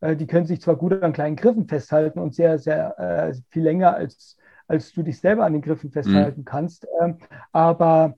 [0.00, 3.62] Äh, die können sich zwar gut an kleinen Griffen festhalten und sehr, sehr äh, viel
[3.62, 5.92] länger, als, als du dich selber an den Griffen mhm.
[5.92, 6.44] festhalten mhm.
[6.44, 6.86] kannst.
[7.00, 7.18] Ähm,
[7.52, 8.14] aber,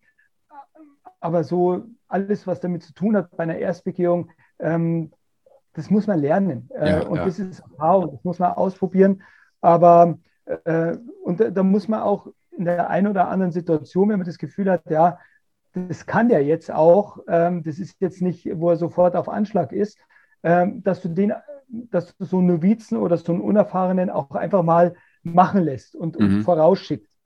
[1.20, 5.12] aber so alles, was damit zu tun hat bei einer Erstbegehung, ähm,
[5.74, 6.70] das muss man lernen.
[6.74, 7.24] Äh, ja, und ja.
[7.24, 9.22] das ist Erfahrung, das muss man ausprobieren.
[9.60, 10.18] Aber
[11.22, 14.38] und da, da, muss man auch in der einen oder anderen Situation, wenn man das
[14.38, 15.18] Gefühl hat, ja,
[15.74, 19.72] das kann der jetzt auch, ähm, das ist jetzt nicht, wo er sofort auf Anschlag
[19.72, 19.98] ist,
[20.42, 21.32] ähm, dass du den,
[21.68, 26.18] dass du so einen Novizen oder so einen Unerfahrenen auch einfach mal machen lässt und,
[26.18, 26.26] mhm.
[26.26, 27.18] und vorausschickst.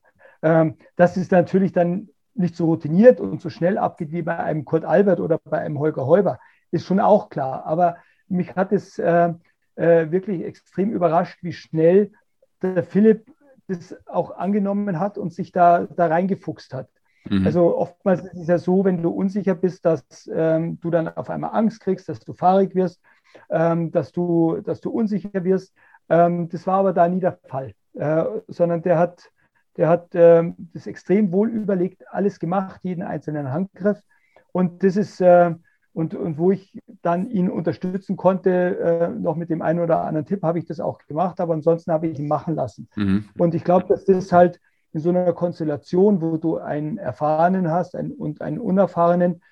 [0.43, 4.65] Ähm, das ist natürlich dann nicht so routiniert und so schnell abgeht wie bei einem
[4.65, 6.39] Kurt Albert oder bei einem Holger Heuber.
[6.71, 7.67] ist schon auch klar.
[7.67, 7.97] Aber
[8.29, 9.35] mich hat es äh,
[9.75, 12.13] äh, wirklich extrem überrascht, wie schnell
[12.63, 13.27] der Philipp
[13.69, 16.89] das auch angenommen hat und sich da, da reingefuchst hat.
[17.29, 17.47] Mhm.
[17.47, 21.29] Also oftmals ist es ja so, wenn du unsicher bist, dass ähm, du dann auf
[21.31, 23.01] einmal Angst kriegst, dass du fahrig wirst,
[23.51, 25.75] ähm, dass, du, dass du unsicher wirst.
[26.09, 29.31] Ähm, das war aber da nie der Fall, äh, sondern der hat,
[29.77, 34.01] der hat äh, das extrem wohl überlegt, alles gemacht, jeden einzelnen Handgriff.
[34.53, 35.55] Und das ist, äh,
[35.99, 40.27] und, und wo ich dann ihn unterstützen konnte, äh, noch mit dem einen oder anderen
[40.27, 42.89] Tipp, habe ich das auch gemacht, aber ansonsten habe ich ihn machen lassen.
[42.95, 43.25] Mhm.
[43.37, 44.61] Und ich glaube, dass das halt
[44.93, 49.43] in so einer Konstellation, wo du einen Erfahrenen hast einen, und einen Unerfahrenen,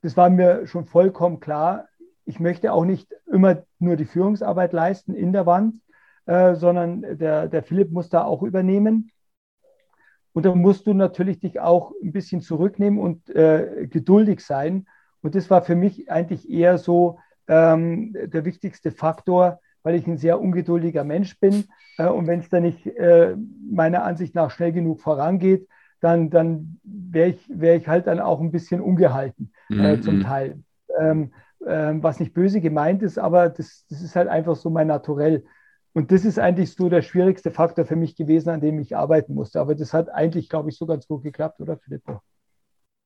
[0.00, 1.86] das war mir schon vollkommen klar.
[2.24, 5.82] Ich möchte auch nicht immer nur die Führungsarbeit leisten in der Wand,
[6.24, 9.10] äh, sondern der, der Philipp muss da auch übernehmen.
[10.32, 14.86] Und da musst du natürlich dich auch ein bisschen zurücknehmen und äh, geduldig sein.
[15.22, 20.18] Und das war für mich eigentlich eher so ähm, der wichtigste Faktor, weil ich ein
[20.18, 21.64] sehr ungeduldiger Mensch bin.
[21.98, 23.36] Äh, und wenn es dann nicht äh,
[23.70, 25.68] meiner Ansicht nach schnell genug vorangeht,
[26.00, 30.02] dann, dann wäre ich, wär ich halt dann auch ein bisschen ungehalten äh, mhm.
[30.02, 30.58] zum Teil.
[30.98, 31.32] Ähm,
[31.64, 35.44] ähm, was nicht böse gemeint ist, aber das, das ist halt einfach so mein Naturell.
[35.92, 39.34] Und das ist eigentlich so der schwierigste Faktor für mich gewesen, an dem ich arbeiten
[39.34, 39.60] musste.
[39.60, 42.20] Aber das hat eigentlich, glaube ich, so ganz gut geklappt, oder Philippo?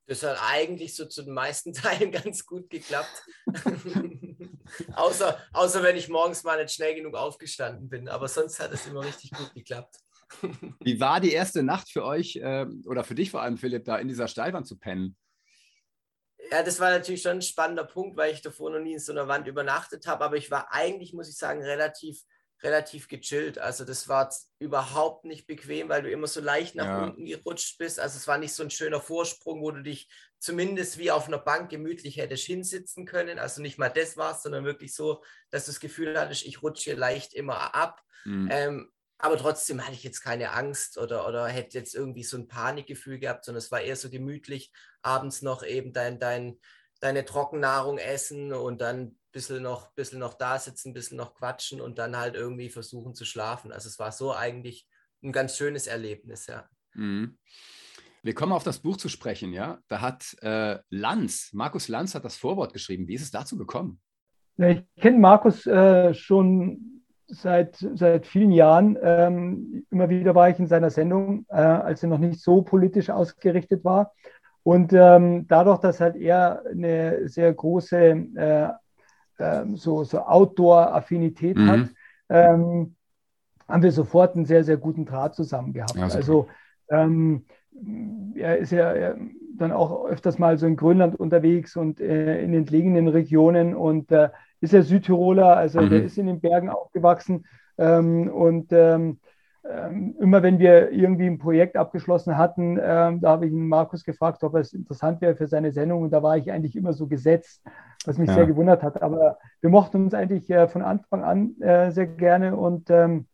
[0.07, 3.25] Das hat eigentlich so zu den meisten Teilen ganz gut geklappt.
[4.95, 8.09] außer, außer wenn ich morgens mal nicht schnell genug aufgestanden bin.
[8.09, 9.97] Aber sonst hat es immer richtig gut geklappt.
[10.81, 13.97] Wie war die erste Nacht für euch äh, oder für dich vor allem, Philipp, da
[13.97, 15.17] in dieser Steilwand zu pennen?
[16.51, 19.13] Ja, das war natürlich schon ein spannender Punkt, weil ich davor noch nie in so
[19.13, 20.25] einer Wand übernachtet habe.
[20.25, 22.23] Aber ich war eigentlich, muss ich sagen, relativ
[22.63, 23.59] relativ gechillt.
[23.59, 27.05] Also das war überhaupt nicht bequem, weil du immer so leicht nach ja.
[27.05, 28.01] unten gerutscht bist.
[28.01, 31.39] Also es war nicht so ein schöner Vorsprung, wo du dich zumindest wie auf einer
[31.39, 33.39] Bank gemütlich hättest hinsitzen können.
[33.39, 36.91] Also nicht mal das war sondern wirklich so, dass du das Gefühl hattest, ich rutsche
[36.91, 38.03] hier leicht immer ab.
[38.25, 38.49] Mhm.
[38.51, 42.49] Ähm, aber trotzdem hatte ich jetzt keine Angst oder, oder hätte jetzt irgendwie so ein
[42.49, 46.59] Panikgefühl gehabt, sondern es war eher so gemütlich, abends noch eben dein, dein,
[47.01, 51.83] deine Trockennahrung essen und dann bisschen noch, bisschen noch da sitzen, ein bisschen noch quatschen
[51.83, 53.71] und dann halt irgendwie versuchen zu schlafen.
[53.71, 54.89] Also es war so eigentlich
[55.23, 56.65] ein ganz schönes Erlebnis, ja.
[56.95, 57.37] Mhm.
[58.23, 59.79] Wir kommen auf das Buch zu sprechen, ja.
[59.89, 63.09] Da hat äh, Lanz, Markus Lanz hat das Vorwort geschrieben.
[63.09, 64.01] Wie ist es dazu gekommen?
[64.57, 68.97] Ja, ich kenne Markus äh, schon seit, seit vielen Jahren.
[69.03, 73.11] Ähm, immer wieder war ich in seiner Sendung, äh, als er noch nicht so politisch
[73.11, 74.15] ausgerichtet war.
[74.63, 77.99] Und ähm, dadurch, dass halt er eine sehr große
[78.35, 78.71] äh,
[79.39, 81.69] ähm, so, so Outdoor-Affinität mhm.
[81.69, 81.89] hat,
[82.29, 82.95] ähm,
[83.69, 85.97] haben wir sofort einen sehr, sehr guten Draht zusammen gehabt.
[85.97, 86.49] Ja, also
[86.89, 87.45] ähm,
[88.35, 89.15] er ist ja
[89.57, 94.31] dann auch öfters mal so in Grönland unterwegs und äh, in entlegenen Regionen und äh,
[94.61, 95.91] ist ja Südtiroler, also mhm.
[95.91, 97.47] der ist in den Bergen aufgewachsen
[97.79, 99.19] ähm, und ähm,
[100.21, 104.43] immer wenn wir irgendwie ein Projekt abgeschlossen hatten, ähm, da habe ich ihn Markus gefragt,
[104.45, 107.63] ob es interessant wäre für seine Sendung und da war ich eigentlich immer so gesetzt,
[108.05, 108.35] was mich ja.
[108.35, 109.03] sehr gewundert hat.
[109.03, 113.27] Aber wir mochten uns eigentlich äh, von Anfang an äh, sehr gerne und ähm,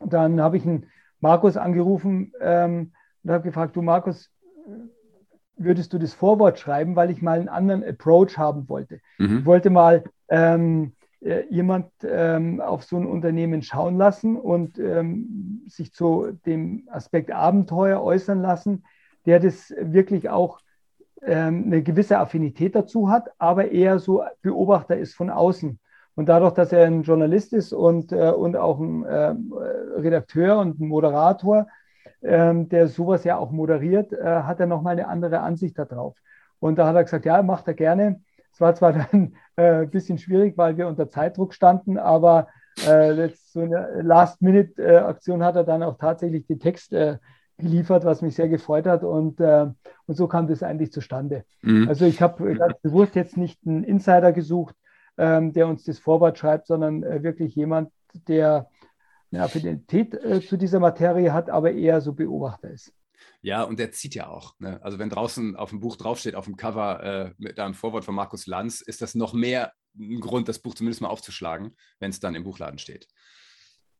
[0.00, 0.86] dann habe ich ihn
[1.20, 4.30] Markus angerufen ähm, und habe gefragt, du Markus,
[5.56, 9.00] würdest du das Vorwort schreiben, weil ich mal einen anderen Approach haben wollte.
[9.18, 9.38] Mhm.
[9.38, 11.03] Ich wollte mal ähm, äh,
[11.48, 18.02] jemand ähm, auf so ein Unternehmen schauen lassen und ähm, sich zu dem Aspekt Abenteuer
[18.02, 18.84] äußern lassen,
[19.24, 20.60] der das wirklich auch
[21.22, 25.78] ähm, eine gewisse Affinität dazu hat, aber eher so Beobachter ist von außen.
[26.14, 29.34] Und dadurch, dass er ein Journalist ist und, äh, und auch ein äh,
[29.96, 31.66] Redakteur und ein Moderator,
[32.22, 36.16] ähm, der sowas ja auch moderiert, äh, hat er nochmal eine andere Ansicht darauf.
[36.60, 38.20] Und da hat er gesagt, ja, macht er gerne.
[38.54, 42.48] Es war zwar dann äh, ein bisschen schwierig, weil wir unter Zeitdruck standen, aber
[42.86, 47.18] äh, so eine Last-Minute-Aktion hat er dann auch tatsächlich den Text äh,
[47.58, 49.02] geliefert, was mich sehr gefreut hat.
[49.02, 49.66] Und, äh,
[50.06, 51.44] und so kam das eigentlich zustande.
[51.62, 51.88] Mhm.
[51.88, 54.76] Also ich habe ganz bewusst jetzt nicht einen Insider gesucht,
[55.18, 57.90] ähm, der uns das Vorwort schreibt, sondern äh, wirklich jemand,
[58.28, 58.68] der
[59.32, 62.92] eine Affinität äh, zu dieser Materie hat, aber eher so Beobachter ist.
[63.44, 64.54] Ja, und der zieht ja auch.
[64.58, 64.80] Ne?
[64.82, 68.14] Also wenn draußen auf dem Buch draufsteht, auf dem Cover äh, mit einem Vorwort von
[68.14, 72.20] Markus Lanz, ist das noch mehr ein Grund, das Buch zumindest mal aufzuschlagen, wenn es
[72.20, 73.06] dann im Buchladen steht.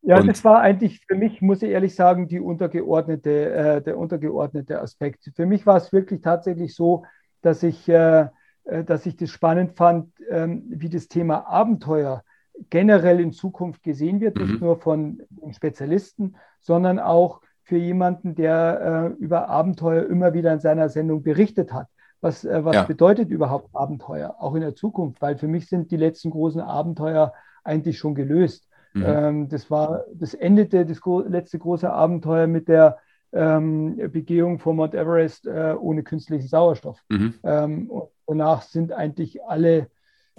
[0.00, 3.98] Ja, und das war eigentlich für mich, muss ich ehrlich sagen, die untergeordnete, äh, der
[3.98, 5.30] untergeordnete Aspekt.
[5.36, 7.04] Für mich war es wirklich tatsächlich so,
[7.42, 8.28] dass ich, äh,
[8.64, 12.24] äh dass ich das spannend fand, ähm, wie das Thema Abenteuer
[12.70, 14.46] generell in Zukunft gesehen wird, mhm.
[14.46, 15.20] nicht nur von
[15.52, 21.72] Spezialisten, sondern auch für jemanden, der äh, über Abenteuer immer wieder in seiner Sendung berichtet
[21.72, 21.88] hat.
[22.20, 22.82] was, äh, was ja.
[22.84, 27.32] bedeutet überhaupt Abenteuer, auch in der Zukunft, weil für mich sind die letzten großen Abenteuer
[27.64, 28.68] eigentlich schon gelöst.
[28.94, 29.04] Mhm.
[29.06, 32.98] Ähm, das war, das endete, das gro letzte große Abenteuer mit der
[33.32, 37.02] ähm, Begehung vor Mount Everest äh, ohne künstlichen Sauerstoff.
[37.08, 37.34] Mhm.
[37.42, 37.90] Ähm,
[38.26, 39.88] danach sind eigentlich alle,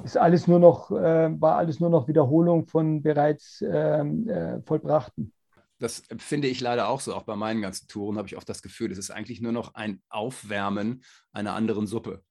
[0.03, 5.33] ist alles nur noch, äh, war alles nur noch Wiederholung von bereits ähm, äh, vollbrachten.
[5.79, 7.13] Das finde ich leider auch so.
[7.13, 9.75] Auch bei meinen ganzen Touren habe ich oft das Gefühl, es ist eigentlich nur noch
[9.75, 12.23] ein Aufwärmen einer anderen Suppe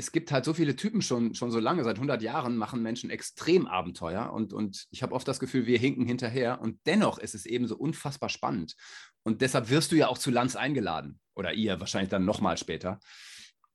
[0.00, 3.10] es gibt halt so viele Typen schon, schon so lange, seit 100 Jahren machen Menschen
[3.10, 7.34] extrem Abenteuer und, und ich habe oft das Gefühl, wir hinken hinterher und dennoch ist
[7.34, 8.76] es eben so unfassbar spannend.
[9.24, 12.98] Und deshalb wirst du ja auch zu Lanz eingeladen oder ihr wahrscheinlich dann nochmal später.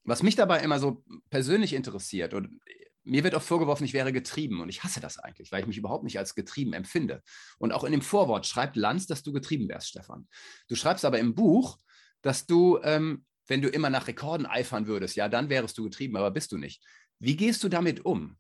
[0.03, 2.59] Was mich dabei immer so persönlich interessiert und
[3.05, 5.77] mir wird oft vorgeworfen, ich wäre getrieben und ich hasse das eigentlich, weil ich mich
[5.77, 7.21] überhaupt nicht als getrieben empfinde.
[7.59, 10.27] Und auch in dem Vorwort schreibt Lanz, dass du getrieben wärst, Stefan.
[10.67, 11.77] Du schreibst aber im Buch,
[12.21, 16.15] dass du ähm, wenn du immer nach Rekorden eifern würdest, ja, dann wärst du getrieben,
[16.15, 16.83] aber bist du nicht.
[17.19, 18.37] Wie gehst du damit um?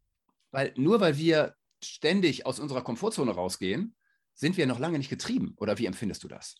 [0.51, 3.95] Weil nur weil wir ständig aus unserer Komfortzone rausgehen,
[4.33, 5.53] sind wir noch lange nicht getrieben.
[5.57, 6.55] Oder wie empfindest du das?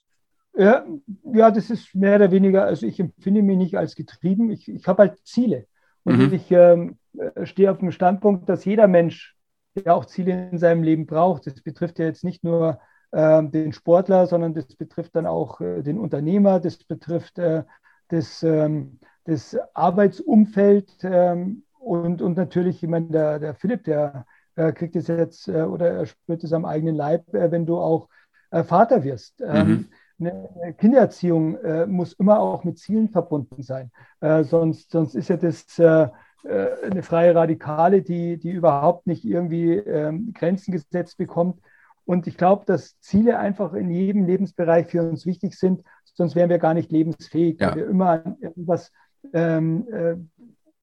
[0.56, 0.86] Ja,
[1.34, 4.50] ja das ist mehr oder weniger, also ich empfinde mich nicht als getrieben.
[4.52, 5.68] Ich, ich habe halt Ziele.
[6.04, 6.34] Und mhm.
[6.34, 7.00] ich ähm,
[7.44, 9.36] stehe auf dem Standpunkt, dass jeder Mensch
[9.76, 11.48] ja auch Ziele in seinem Leben braucht.
[11.48, 12.80] Das betrifft ja jetzt nicht nur
[13.12, 17.64] äh, den Sportler, sondern das betrifft dann auch äh, den Unternehmer, das betrifft äh,
[18.10, 24.26] das, ähm, das Arbeitsumfeld ähm, und, und natürlich, ich meine, der, der Philipp, der
[24.56, 27.78] äh, kriegt es jetzt äh, oder er spürt es am eigenen Leib, äh, wenn du
[27.78, 28.10] auch
[28.52, 29.42] äh, Vater wirst.
[29.42, 30.28] Ähm, mhm.
[30.28, 33.92] eine Kindererziehung äh, muss immer auch mit Zielen verbunden sein.
[34.22, 35.66] Äh, sonst, sonst ist ja das
[36.48, 41.60] eine freie Radikale, die, die überhaupt nicht irgendwie ähm, Grenzen gesetzt bekommt.
[42.06, 45.84] Und ich glaube, dass Ziele einfach in jedem Lebensbereich für uns wichtig sind
[46.16, 47.76] sonst wären wir gar nicht lebensfähig, ja.
[47.76, 48.92] wir immer an irgendwas,
[49.34, 50.16] ähm, äh,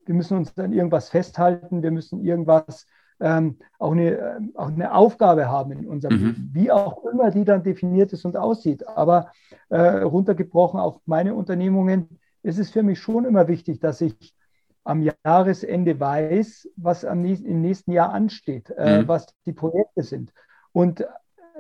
[0.04, 2.86] wir müssen uns an irgendwas festhalten, wir müssen irgendwas,
[3.20, 6.26] ähm, auch, eine, äh, auch eine Aufgabe haben in unserem mhm.
[6.26, 8.86] Leben, wie auch immer die dann definiert ist und aussieht.
[8.86, 9.30] Aber
[9.68, 14.34] äh, runtergebrochen auf meine Unternehmungen ist es für mich schon immer wichtig, dass ich
[14.84, 19.08] am Jahresende weiß, was am nächsten, im nächsten Jahr ansteht, äh, mhm.
[19.08, 20.32] was die Projekte sind.
[20.72, 21.06] Und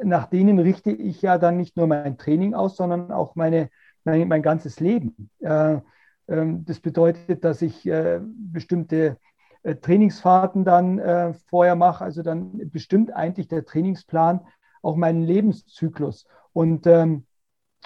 [0.02, 3.70] nach denen richte ich ja dann nicht nur mein Training aus, sondern auch meine,
[4.04, 5.30] mein, mein ganzes Leben.
[5.40, 5.80] Äh, äh,
[6.26, 9.18] das bedeutet, dass ich äh, bestimmte
[9.62, 12.04] äh, Trainingsfahrten dann äh, vorher mache.
[12.04, 14.40] Also dann bestimmt eigentlich der Trainingsplan
[14.82, 16.26] auch meinen Lebenszyklus.
[16.52, 17.24] Und, ähm,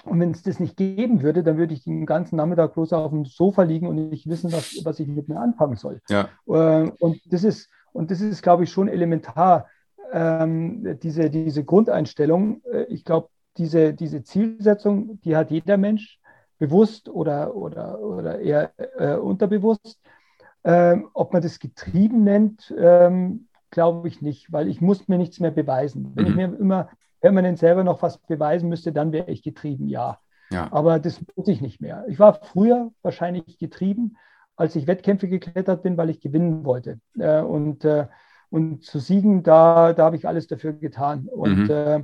[0.05, 3.11] und wenn es das nicht geben würde, dann würde ich den ganzen Nachmittag bloß auf
[3.11, 6.01] dem Sofa liegen und nicht wissen, was, was ich mit mir anfangen soll.
[6.09, 6.29] Ja.
[6.47, 9.67] Äh, und das ist, und das ist, glaube ich, schon elementar
[10.11, 16.19] ähm, diese, diese Grundeinstellung, äh, ich glaube, diese, diese Zielsetzung, die hat jeder Mensch
[16.59, 19.99] bewusst oder, oder, oder eher äh, unterbewusst.
[20.63, 25.39] Ähm, ob man das getrieben nennt, ähm, glaube ich nicht, weil ich muss mir nichts
[25.39, 26.11] mehr beweisen.
[26.15, 26.29] Wenn mhm.
[26.29, 26.89] ich mir immer
[27.27, 30.19] permanent selber noch was beweisen müsste, dann wäre ich getrieben, ja.
[30.49, 30.71] ja.
[30.71, 32.05] Aber das muss ich nicht mehr.
[32.07, 34.15] Ich war früher wahrscheinlich getrieben,
[34.55, 37.01] als ich Wettkämpfe geklettert bin, weil ich gewinnen wollte.
[37.19, 38.07] Äh, und äh,
[38.49, 41.27] und zu siegen, da, da habe ich alles dafür getan.
[41.27, 41.69] Und mhm.
[41.69, 42.03] äh,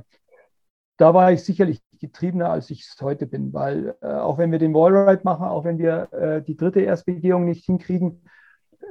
[0.98, 4.58] da war ich sicherlich getriebener, als ich es heute bin, weil äh, auch wenn wir
[4.58, 8.28] den Wallride machen, auch wenn wir äh, die dritte Erstbegehung nicht hinkriegen,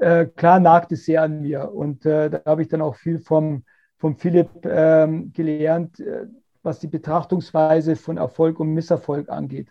[0.02, 1.72] äh, klar nagt es sehr an mir.
[1.72, 3.66] Und da habe ich dann auch viel vom,
[4.04, 6.28] vom Philipp ähm, gelernt, äh,
[6.62, 9.70] was die Betrachtungsweise von Erfolg und Misserfolg angeht.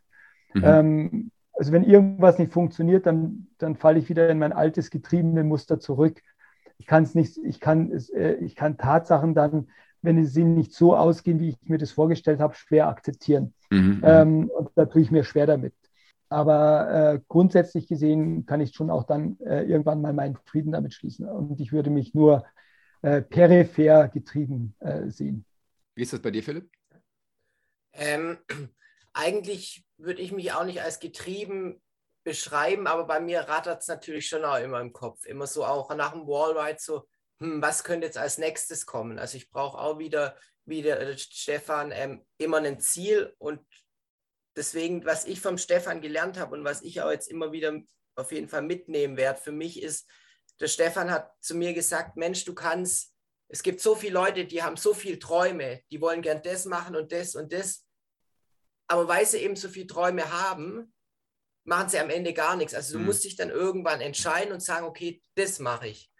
[0.55, 0.63] Mhm.
[0.65, 5.45] Ähm, also wenn irgendwas nicht funktioniert, dann, dann falle ich wieder in mein altes getriebene
[5.45, 6.23] Muster zurück
[6.83, 9.69] ich kann es nicht, ich kann es, äh, ich kann Tatsachen dann,
[10.03, 13.55] wenn sie nicht so ausgehen, wie ich mir das vorgestellt habe, schwer akzeptieren.
[13.71, 13.79] Mhm.
[13.79, 14.01] mhm.
[14.03, 15.75] Ähm, und da tue ich mir schwer damit.
[16.29, 20.93] Aber äh, grundsätzlich gesehen kann ich schon auch dann äh, irgendwann mal meinen Frieden damit
[20.93, 21.29] schließen.
[21.29, 22.45] Und ich würde mich nur
[23.03, 25.45] äh, peripher getrieben äh, sehen.
[25.95, 26.71] Wie ist das bei dir, Philipp?
[27.93, 28.39] Ähm,
[29.13, 31.83] eigentlich würde ich mich auch nicht als getrieben
[32.25, 35.27] beschreiben, aber bei mir rattert es natürlich schon auch immer im Kopf.
[35.27, 37.09] Immer so auch nach dem Wallride so,
[37.41, 39.19] hm, was könnte jetzt als nächstes kommen?
[39.19, 43.61] Also ich brauche auch wieder, wie der äh, Stefan, ähm, immer ein Ziel und
[44.57, 47.81] deswegen, was ich vom Stefan gelernt habe und was ich auch jetzt immer wieder
[48.15, 50.09] auf jeden Fall mitnehmen werde, für mich ist,
[50.63, 53.13] der Stefan hat zu mir gesagt, Mensch, du kannst,
[53.49, 56.95] es gibt so viele Leute, die haben so viele Träume, die wollen gern das machen
[56.95, 57.85] und das und das,
[58.87, 60.95] aber weil sie eben so viele Träume haben,
[61.65, 62.75] machen sie am Ende gar nichts.
[62.75, 63.07] Also du mhm.
[63.07, 66.12] musst dich dann irgendwann entscheiden und sagen, okay, das mache ich.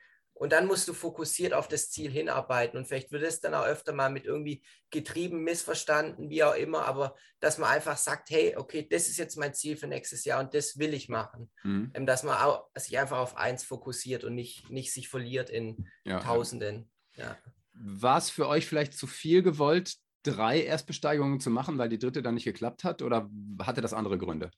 [0.43, 2.77] Und dann musst du fokussiert auf das Ziel hinarbeiten.
[2.77, 6.85] Und vielleicht wird es dann auch öfter mal mit irgendwie getrieben, missverstanden, wie auch immer.
[6.87, 10.41] Aber dass man einfach sagt, hey, okay, das ist jetzt mein Ziel für nächstes Jahr
[10.41, 11.49] und das will ich machen.
[11.63, 11.93] Mhm.
[11.95, 15.89] Ähm, dass man auch, sich einfach auf eins fokussiert und nicht, nicht sich verliert in
[16.05, 16.91] ja, Tausenden.
[17.15, 17.39] Ja.
[17.75, 22.21] War es für euch vielleicht zu viel gewollt, drei Erstbesteigungen zu machen, weil die dritte
[22.21, 23.03] dann nicht geklappt hat?
[23.03, 23.31] Oder
[23.61, 24.51] hatte das andere Gründe?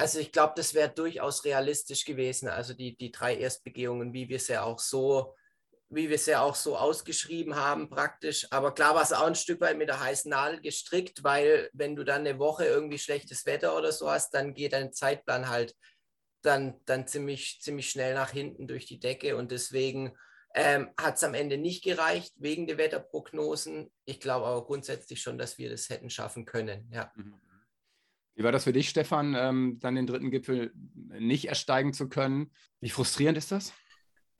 [0.00, 2.48] Also ich glaube, das wäre durchaus realistisch gewesen.
[2.48, 5.34] Also die, die drei Erstbegehungen, wie wir es ja auch so,
[5.90, 8.46] wie wir es ja auch so ausgeschrieben haben, praktisch.
[8.52, 11.96] Aber klar war es auch ein Stück weit mit der heißen Nadel gestrickt, weil wenn
[11.96, 15.74] du dann eine Woche irgendwie schlechtes Wetter oder so hast, dann geht dein Zeitplan halt
[16.42, 19.36] dann, dann ziemlich, ziemlich schnell nach hinten durch die Decke.
[19.36, 20.16] Und deswegen
[20.54, 23.90] ähm, hat es am Ende nicht gereicht wegen der Wetterprognosen.
[24.04, 26.88] Ich glaube aber grundsätzlich schon, dass wir das hätten schaffen können.
[26.92, 27.10] Ja.
[27.16, 27.40] Mhm.
[28.38, 30.70] Wie war das für dich, Stefan, ähm, dann den dritten Gipfel
[31.18, 32.52] nicht ersteigen zu können?
[32.80, 33.72] Wie frustrierend ist das?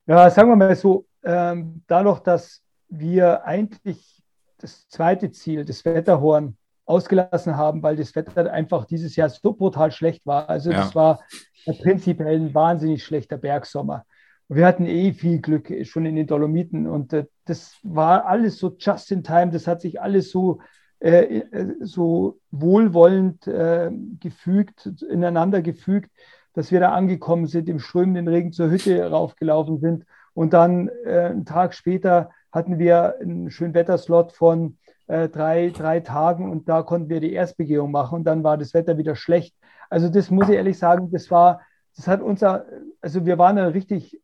[0.07, 4.23] Ja, sagen wir mal so, ähm, dadurch, dass wir eigentlich
[4.59, 9.91] das zweite Ziel, das Wetterhorn, ausgelassen haben, weil das Wetter einfach dieses Jahr so brutal
[9.91, 10.49] schlecht war.
[10.49, 10.79] Also ja.
[10.79, 11.21] das war
[11.67, 14.07] prinzipiell ein wahnsinnig schlechter Bergsommer.
[14.47, 18.59] Und wir hatten eh viel Glück schon in den Dolomiten und äh, das war alles
[18.59, 20.61] so just in time, das hat sich alles so
[21.01, 23.91] äh, äh, so wohlwollend äh,
[24.21, 26.11] gefügt, ineinander gefügt,
[26.55, 30.05] dass wir da angekommen sind, im strömenden Regen zur Hütte raufgelaufen sind.
[30.35, 36.01] Und dann äh, einen Tag später hatten wir einen schönen Wetterslot von äh, drei, drei
[36.01, 39.55] Tagen und da konnten wir die Erstbegehung machen und dann war das Wetter wieder schlecht.
[39.91, 41.61] Also das muss ich ehrlich sagen, das war,
[41.97, 42.67] das hat unser,
[43.01, 44.21] also wir waren da richtig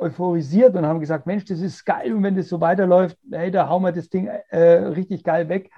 [0.00, 3.68] euphorisiert und haben gesagt, Mensch, das ist geil und wenn das so weiterläuft, hey, da
[3.68, 5.70] hauen wir das Ding äh, richtig geil weg.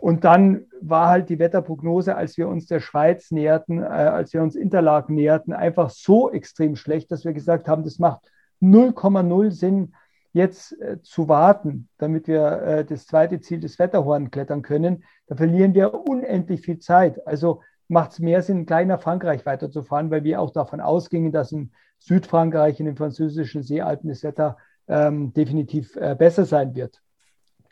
[0.00, 4.42] Und dann war halt die Wetterprognose, als wir uns der Schweiz näherten, äh, als wir
[4.42, 8.30] uns Interlaken näherten, einfach so extrem schlecht, dass wir gesagt haben, das macht
[8.60, 9.94] 0,0 Sinn,
[10.36, 15.02] jetzt äh, zu warten, damit wir äh, das zweite Ziel des Wetterhorn klettern können.
[15.28, 17.26] Da verlieren wir unendlich viel Zeit.
[17.26, 21.72] Also macht es mehr Sinn, nach Frankreich weiterzufahren, weil wir auch davon ausgingen, dass in
[21.98, 24.56] Südfrankreich, in den französischen Seealpen Wetter
[24.88, 27.00] ähm, definitiv äh, besser sein wird.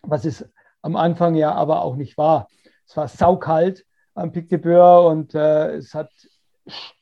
[0.02, 0.48] Was es
[0.82, 2.48] am Anfang ja aber auch nicht war.
[2.86, 6.10] Es war saukalt am Pic de Beur und äh, es hat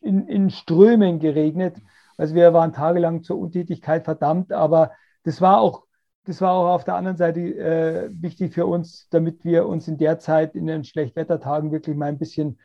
[0.01, 1.77] in, in Strömen geregnet.
[2.17, 4.93] Also wir waren tagelang zur Untätigkeit verdammt, aber
[5.25, 5.85] das war auch,
[6.25, 9.99] das war auch auf der anderen Seite äh, wichtig für uns, damit wir uns in
[9.99, 12.59] der Zeit in den Schlechtwettertagen wirklich mal ein bisschen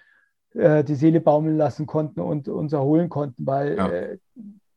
[0.54, 3.88] äh, die Seele baumeln lassen konnten und uns erholen konnten, weil ja.
[3.90, 4.18] Äh,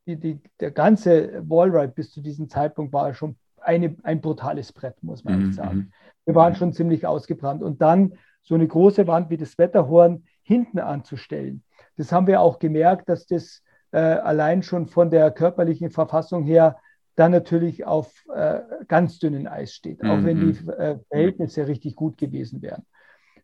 [0.07, 5.03] die, die, der ganze Wallride bis zu diesem Zeitpunkt war schon eine, ein brutales Brett,
[5.03, 5.53] muss man mhm.
[5.53, 5.77] sagen.
[5.77, 5.93] Mhm.
[6.25, 7.63] Wir waren schon ziemlich ausgebrannt.
[7.63, 11.63] Und dann so eine große Wand wie das Wetterhorn hinten anzustellen.
[11.97, 13.63] Das haben wir auch gemerkt, dass das
[13.93, 16.77] äh, allein schon von der körperlichen Verfassung her
[17.17, 20.25] dann natürlich auf äh, ganz dünnen Eis steht, auch mhm.
[20.25, 20.71] wenn die mhm.
[20.71, 22.85] äh, Verhältnisse richtig gut gewesen wären.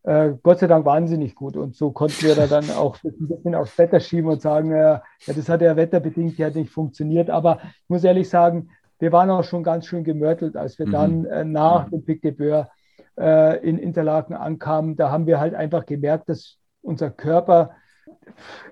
[0.06, 1.56] Äh, Gott sei Dank wahnsinnig gut.
[1.56, 4.76] Und so konnten wir da dann auch ein bisschen aufs Wetter schieben und sagen, äh,
[4.78, 7.28] ja, das hat ja wetterbedingt ja nicht funktioniert.
[7.28, 10.92] Aber ich muss ehrlich sagen, wir waren auch schon ganz schön gemörtelt, als wir mhm.
[10.92, 12.70] dann äh, nach dem Pic de Beur
[13.18, 14.94] äh, in Interlaken ankamen.
[14.94, 17.72] Da haben wir halt einfach gemerkt, dass unser Körper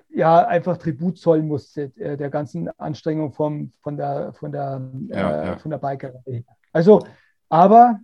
[0.09, 5.45] ja einfach Tribut zollen musste äh, der ganzen Anstrengung vom, von der, von der, ja,
[5.45, 5.57] ja.
[5.57, 6.45] Von der Bikerei.
[6.71, 7.05] Also,
[7.49, 7.99] aber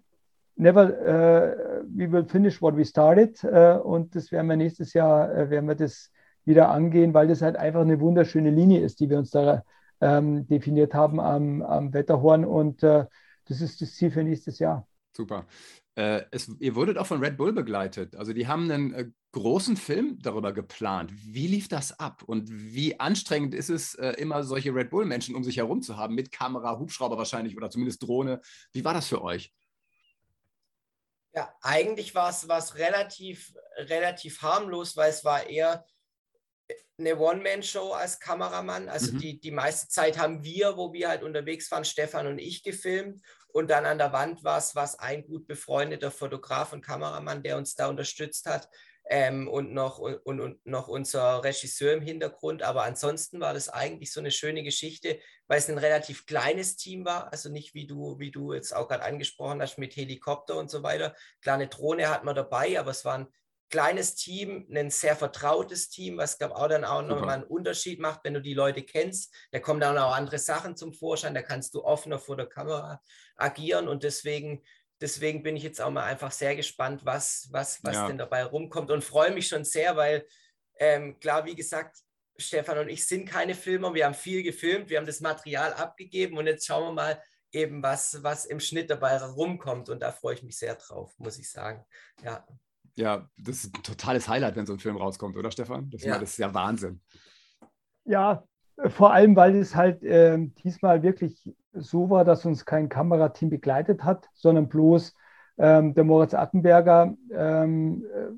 [0.62, 5.30] never, uh, we will finish what we started uh, und das werden wir nächstes Jahr,
[5.32, 6.12] uh, werden wir das
[6.46, 9.64] wieder angehen, weil das halt einfach eine wunderschöne Linie ist, die wir uns da
[10.00, 12.46] ähm, definiert haben am, am Wetterhorn.
[12.46, 13.08] Und das
[13.48, 14.88] ist das Ziel für nächstes Jahr.
[15.16, 15.46] Super.
[15.94, 18.16] Es, ihr wurdet auch von Red Bull begleitet.
[18.16, 21.14] Also die haben einen großen Film darüber geplant.
[21.14, 25.58] Wie lief das ab und wie anstrengend ist es, immer solche Red Bull-Menschen um sich
[25.58, 28.42] herum zu haben, mit Kamera, Hubschrauber wahrscheinlich oder zumindest Drohne?
[28.72, 29.54] Wie war das für euch?
[31.34, 35.86] Ja, eigentlich war es relativ, relativ harmlos, weil es war eher
[36.98, 38.90] eine One-Man-Show als Kameramann.
[38.90, 39.20] Also mhm.
[39.20, 43.22] die, die meiste Zeit haben wir, wo wir halt unterwegs waren, Stefan und ich gefilmt.
[43.48, 47.58] Und dann an der Wand war es was ein gut befreundeter Fotograf und Kameramann, der
[47.58, 48.70] uns da unterstützt hat.
[49.14, 52.64] Ähm, und, noch, und, und noch unser Regisseur im Hintergrund.
[52.64, 57.04] Aber ansonsten war das eigentlich so eine schöne Geschichte, weil es ein relativ kleines Team
[57.04, 57.30] war.
[57.30, 60.82] Also nicht wie du, wie du jetzt auch gerade angesprochen hast mit Helikopter und so
[60.82, 61.14] weiter.
[61.42, 63.28] Kleine Drohne hat man dabei, aber es waren
[63.72, 68.20] kleines Team, ein sehr vertrautes Team, was glaube auch dann auch nochmal einen Unterschied macht,
[68.24, 69.34] wenn du die Leute kennst.
[69.52, 73.02] Da kommen dann auch andere Sachen zum Vorschein, da kannst du offener vor der Kamera
[73.36, 74.64] agieren und deswegen,
[75.02, 78.08] deswegen bin ich jetzt auch mal einfach sehr gespannt, was, was, was ja.
[78.08, 80.26] denn dabei rumkommt und freue mich schon sehr, weil
[80.78, 81.98] ähm, klar, wie gesagt,
[82.38, 86.38] Stefan und ich sind keine Filmer, wir haben viel gefilmt, wir haben das Material abgegeben
[86.38, 89.90] und jetzt schauen wir mal eben, was, was im Schnitt dabei rumkommt.
[89.90, 91.86] Und da freue ich mich sehr drauf, muss ich sagen.
[92.24, 92.46] Ja.
[92.96, 95.90] Ja, das ist ein totales Highlight, wenn so ein Film rauskommt, oder Stefan?
[95.90, 96.18] Das, ja.
[96.20, 97.02] das ist ja Wahnsinn.
[98.04, 98.46] Ja,
[98.88, 104.04] vor allem, weil es halt äh, diesmal wirklich so war, dass uns kein Kamerateam begleitet
[104.04, 105.16] hat, sondern bloß
[105.58, 108.32] ähm, der Moritz Attenberger ähm, äh,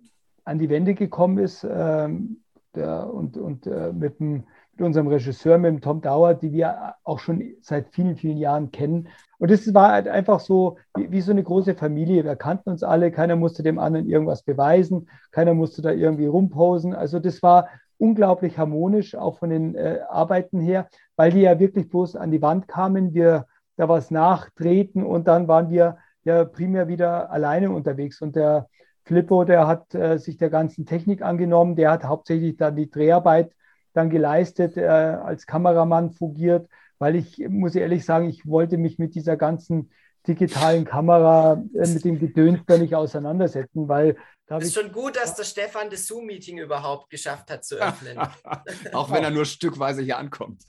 [0.45, 2.41] an die Wände gekommen ist ähm,
[2.75, 6.95] der, und, und äh, mit, dem, mit unserem Regisseur, mit dem Tom Dauer, die wir
[7.03, 9.07] auch schon seit vielen, vielen Jahren kennen.
[9.37, 12.23] Und es war halt einfach so wie, wie, so eine große Familie.
[12.23, 16.93] Wir kannten uns alle, keiner musste dem anderen irgendwas beweisen, keiner musste da irgendwie rumposen.
[16.93, 21.89] Also das war unglaublich harmonisch, auch von den äh, Arbeiten her, weil die ja wirklich
[21.89, 26.87] bloß an die Wand kamen, wir da was nachtreten und dann waren wir ja primär
[26.87, 28.21] wieder alleine unterwegs.
[28.21, 28.67] Und der
[29.03, 33.51] Flippo, der hat äh, sich der ganzen Technik angenommen, der hat hauptsächlich dann die Dreharbeit
[33.93, 36.67] dann geleistet, äh, als Kameramann fungiert,
[36.99, 39.91] weil ich, muss ehrlich sagen, ich wollte mich mit dieser ganzen
[40.27, 44.15] digitalen Kamera, äh, mit dem Gedöns da nicht auseinandersetzen, weil
[44.47, 48.19] es ist schon gut, dass der Stefan das Zoom-Meeting überhaupt geschafft hat zu öffnen.
[48.93, 50.63] Auch wenn er nur stückweise hier ankommt.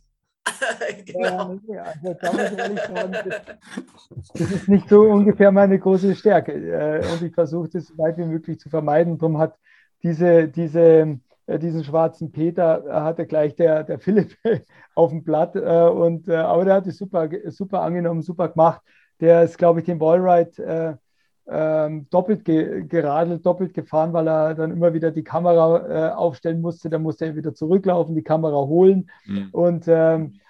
[1.04, 1.58] genau.
[1.66, 3.42] Ja, also da muss ich ehrlich sagen, das,
[4.34, 6.52] das, ist nicht so ungefähr meine große Stärke.
[6.52, 9.18] Äh, und ich versuche das so weit wie möglich zu vermeiden.
[9.18, 9.56] Darum hat
[10.02, 14.36] diese, diese, äh, diesen schwarzen Peter hatte gleich der, der Philipp
[14.94, 15.56] auf dem Blatt.
[15.56, 18.82] Und, aber der hat es super, super angenommen, super gemacht.
[19.24, 20.98] Der ist, glaube ich, den Ballride
[21.46, 26.60] ähm, doppelt ge geradelt, doppelt gefahren, weil er dann immer wieder die Kamera äh, aufstellen
[26.60, 26.88] musste.
[26.88, 29.10] Dann musste er wieder zurücklaufen, die Kamera holen.
[29.26, 29.48] Mhm.
[29.52, 30.40] Und ähm,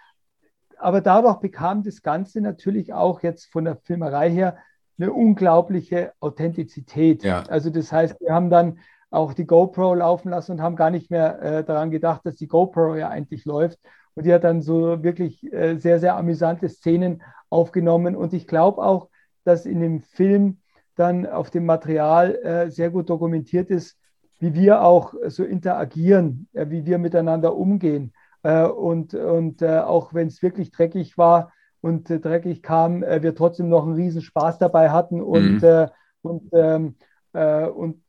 [0.79, 4.59] aber dadurch bekam das Ganze natürlich auch jetzt von der Filmerei her
[4.99, 7.25] eine unglaubliche Authentizität.
[7.25, 7.43] Ja.
[7.49, 8.79] Also das heißt, wir haben dann
[9.11, 12.49] auch die GoPro laufen lassen und haben gar nicht mehr äh, daran gedacht, dass die
[12.49, 13.79] GoPro ja eigentlich läuft.
[14.15, 18.17] Und die hat dann so wirklich äh, sehr, sehr amüsante Szenen aufgenommen.
[18.17, 19.09] Und ich glaube auch,
[19.45, 20.59] dass in dem Film
[20.97, 23.99] dann auf dem Material äh, sehr gut dokumentiert ist,
[24.39, 28.13] wie wir auch so interagieren, äh, wie wir miteinander umgehen.
[28.45, 33.23] Äh, und und äh, auch wenn es wirklich dreckig war und äh, dreckig kam, äh,
[33.23, 35.89] wir trotzdem noch einen riesen Spaß dabei hatten und, mhm.
[36.23, 36.95] und, ähm,
[37.33, 38.01] und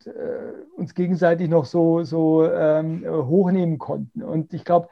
[0.78, 4.22] uns gegenseitig noch so, so ähm, hochnehmen konnten.
[4.22, 4.88] Und ich glaube,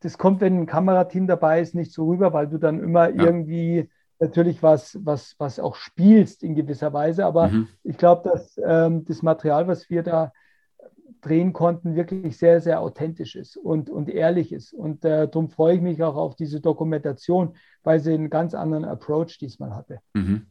[0.00, 3.24] das kommt, wenn ein Kamerateam dabei ist, nicht so rüber, weil du dann immer ja.
[3.24, 3.88] irgendwie
[4.18, 7.24] natürlich was, was, was auch spielst in gewisser Weise.
[7.24, 7.68] Aber mhm.
[7.82, 10.32] ich glaube, dass ähm, das Material, was wir da
[11.20, 14.72] drehen konnten, wirklich sehr, sehr authentisch ist und, und ehrlich ist.
[14.72, 18.84] Und äh, darum freue ich mich auch auf diese Dokumentation, weil sie einen ganz anderen
[18.84, 20.00] Approach diesmal hatte.
[20.14, 20.46] Mhm.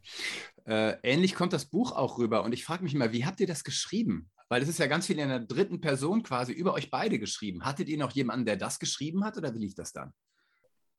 [0.65, 2.43] Äh, ähnlich kommt das Buch auch rüber.
[2.43, 4.29] Und ich frage mich mal, wie habt ihr das geschrieben?
[4.49, 7.63] Weil es ist ja ganz viel in der dritten Person quasi über euch beide geschrieben.
[7.65, 10.11] Hattet ihr noch jemanden, der das geschrieben hat oder wie lief das dann?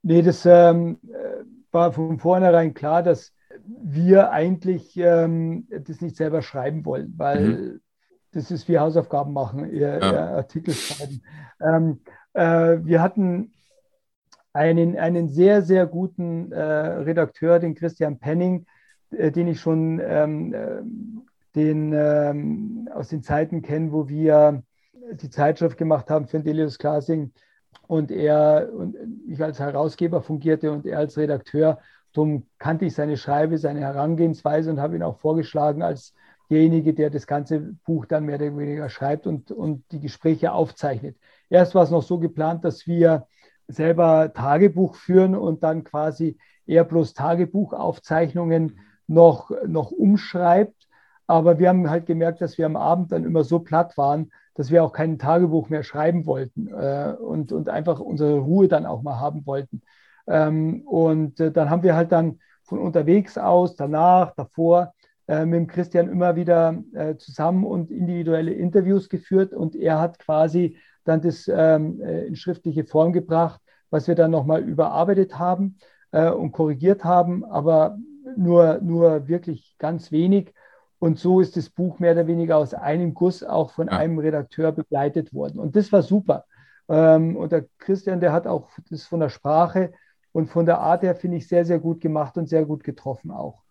[0.03, 3.35] Nee, das ähm, äh, war von vornherein klar, dass
[3.67, 7.81] wir eigentlich ähm, das nicht selber schreiben wollen, weil mhm.
[8.33, 10.13] das ist wie Hausaufgaben machen, eher, ja.
[10.13, 11.23] eher Artikel schreiben.
[11.61, 12.01] Ähm,
[12.33, 13.53] äh, wir hatten
[14.53, 18.67] einen, einen sehr, sehr guten äh, Redakteur, den Christian Penning,
[19.11, 20.83] äh, den ich schon ähm, äh,
[21.55, 24.63] den, ähm, aus den Zeiten kenne, wo wir
[25.13, 27.33] die Zeitschrift gemacht haben für den Delius Klasing
[27.87, 28.97] und er und
[29.27, 31.79] ich als Herausgeber fungierte und er als Redakteur.
[32.13, 36.15] Darum kannte ich seine Schreibe, seine Herangehensweise und habe ihn auch vorgeschlagen als
[36.51, 41.17] derjenige, der das ganze Buch dann mehr oder weniger schreibt und, und die Gespräche aufzeichnet.
[41.49, 43.27] Erst war es noch so geplant, dass wir
[43.69, 50.89] selber Tagebuch führen und dann quasi er bloß Tagebuchaufzeichnungen noch, noch umschreibt.
[51.31, 54.73] Aber wir haben halt gemerkt, dass wir am Abend dann immer so platt waren, dass
[54.73, 59.03] wir auch kein Tagebuch mehr schreiben wollten äh, und, und einfach unsere Ruhe dann auch
[59.03, 59.83] mal haben wollten.
[60.27, 64.93] Ähm, und äh, dann haben wir halt dann von unterwegs aus, danach, davor
[65.29, 70.19] äh, mit dem Christian immer wieder äh, zusammen und individuelle Interviews geführt und er hat
[70.19, 73.61] quasi dann das ähm, äh, in schriftliche Form gebracht,
[73.91, 75.79] was wir dann nochmal überarbeitet haben
[76.11, 77.99] äh, und korrigiert haben, aber
[78.37, 80.53] nur, nur wirklich ganz wenig.
[81.01, 83.95] Und so ist das Buch mehr oder weniger aus einem Guss auch von ja.
[83.95, 85.59] einem Redakteur begleitet worden.
[85.59, 86.45] Und das war super.
[86.89, 89.93] Ähm, und der Christian, der hat auch das von der Sprache
[90.33, 93.31] und von der Art her, finde ich, sehr, sehr gut gemacht und sehr gut getroffen
[93.31, 93.63] auch.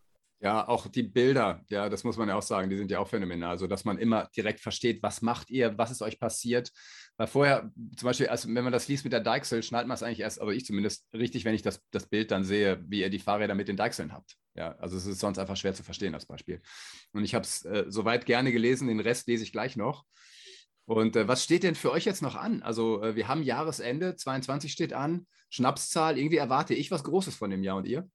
[0.42, 3.10] Ja, auch die Bilder, ja, das muss man ja auch sagen, die sind ja auch
[3.10, 3.50] phänomenal.
[3.50, 6.72] Also, dass man immer direkt versteht, was macht ihr, was ist euch passiert.
[7.18, 10.04] Weil vorher, zum Beispiel, also wenn man das liest mit der Deichsel, schnallt man es
[10.04, 13.10] eigentlich erst, also ich zumindest, richtig, wenn ich das, das Bild dann sehe, wie ihr
[13.10, 14.38] die Fahrräder mit den Deichseln habt.
[14.56, 16.62] Ja, also es ist sonst einfach schwer zu verstehen, das Beispiel.
[17.12, 20.06] Und ich habe es äh, soweit gerne gelesen, den Rest lese ich gleich noch.
[20.86, 22.64] Und äh, was steht denn für euch jetzt noch an?
[22.64, 26.18] Also äh, wir haben Jahresende, 22 steht an, Schnapszahl.
[26.18, 28.10] Irgendwie erwarte ich was Großes von dem Jahr und ihr?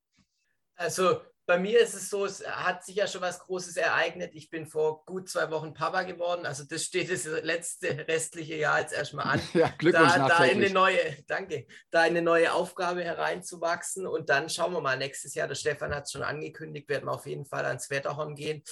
[0.74, 4.30] Also bei mir ist es so, es hat sich ja schon was Großes ereignet.
[4.34, 6.46] Ich bin vor gut zwei Wochen Papa geworden.
[6.46, 9.40] Also das steht das letzte restliche Jahr jetzt erstmal an.
[9.54, 14.06] Ja, Glückwunsch da, da eine neue, danke, da eine neue Aufgabe hereinzuwachsen.
[14.06, 17.12] Und dann schauen wir mal nächstes Jahr, der Stefan hat es schon angekündigt, werden wir
[17.12, 18.62] auf jeden Fall ans Wetterhorn gehen.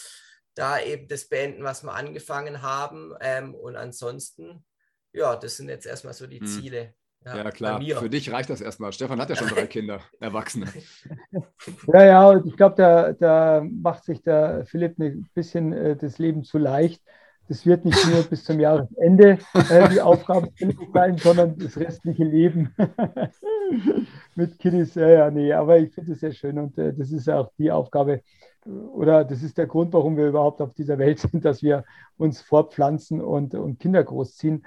[0.54, 3.14] Da eben das beenden, was wir angefangen haben.
[3.20, 4.64] Ähm, und ansonsten,
[5.12, 6.46] ja, das sind jetzt erstmal so die hm.
[6.46, 6.94] Ziele.
[7.24, 7.80] Ja, ja klar.
[7.80, 8.92] Für dich reicht das erstmal.
[8.92, 10.66] Stefan hat ja schon drei Kinder, Erwachsene.
[11.92, 16.18] Ja, ja, und ich glaube, da, da macht sich der Philipp ein bisschen äh, das
[16.18, 17.02] Leben zu leicht.
[17.48, 20.48] Das wird nicht nur bis zum Jahresende äh, die Aufgabe
[20.92, 22.74] sein, sondern das restliche Leben
[24.36, 24.94] mit Kiddies.
[24.94, 27.70] Ja, ja, nee, aber ich finde es sehr schön und äh, das ist auch die
[27.70, 28.22] Aufgabe
[28.64, 31.84] oder das ist der Grund, warum wir überhaupt auf dieser Welt sind, dass wir
[32.16, 34.64] uns fortpflanzen und, und Kinder großziehen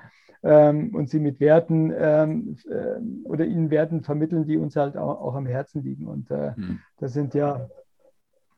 [0.49, 5.35] und sie mit Werten ähm, äh, oder ihnen Werten vermitteln, die uns halt auch, auch
[5.35, 6.07] am Herzen liegen.
[6.07, 6.79] Und mhm.
[6.97, 7.67] das sind ja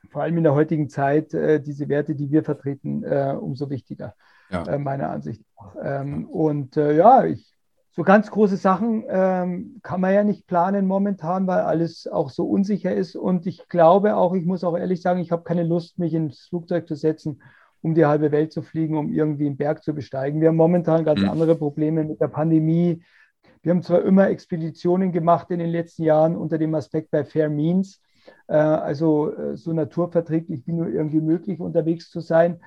[0.09, 4.15] vor allem in der heutigen Zeit äh, diese Werte, die wir vertreten, äh, umso wichtiger,
[4.49, 4.77] ja.
[4.77, 5.75] Meiner Ansicht nach.
[5.83, 7.53] Ähm, und ja, ich,
[7.91, 12.47] so ganz große Sachen ähm, kann man ja nicht planen momentan, weil alles auch so
[12.47, 13.15] unsicher ist.
[13.15, 16.47] Und ich glaube auch, ich muss auch ehrlich sagen, ich habe keine Lust, mich ins
[16.47, 17.41] Flugzeug zu setzen
[17.81, 20.41] um die halbe Welt zu fliegen, um irgendwie einen Berg zu besteigen.
[20.41, 21.29] Wir haben momentan ganz mhm.
[21.29, 23.03] andere Probleme mit der Pandemie.
[23.61, 27.49] Wir haben zwar immer Expeditionen gemacht in den letzten Jahren unter dem Aspekt bei Fair
[27.49, 28.01] Means,
[28.47, 32.59] äh, also äh, so naturverträglich wie nur irgendwie möglich unterwegs zu sein.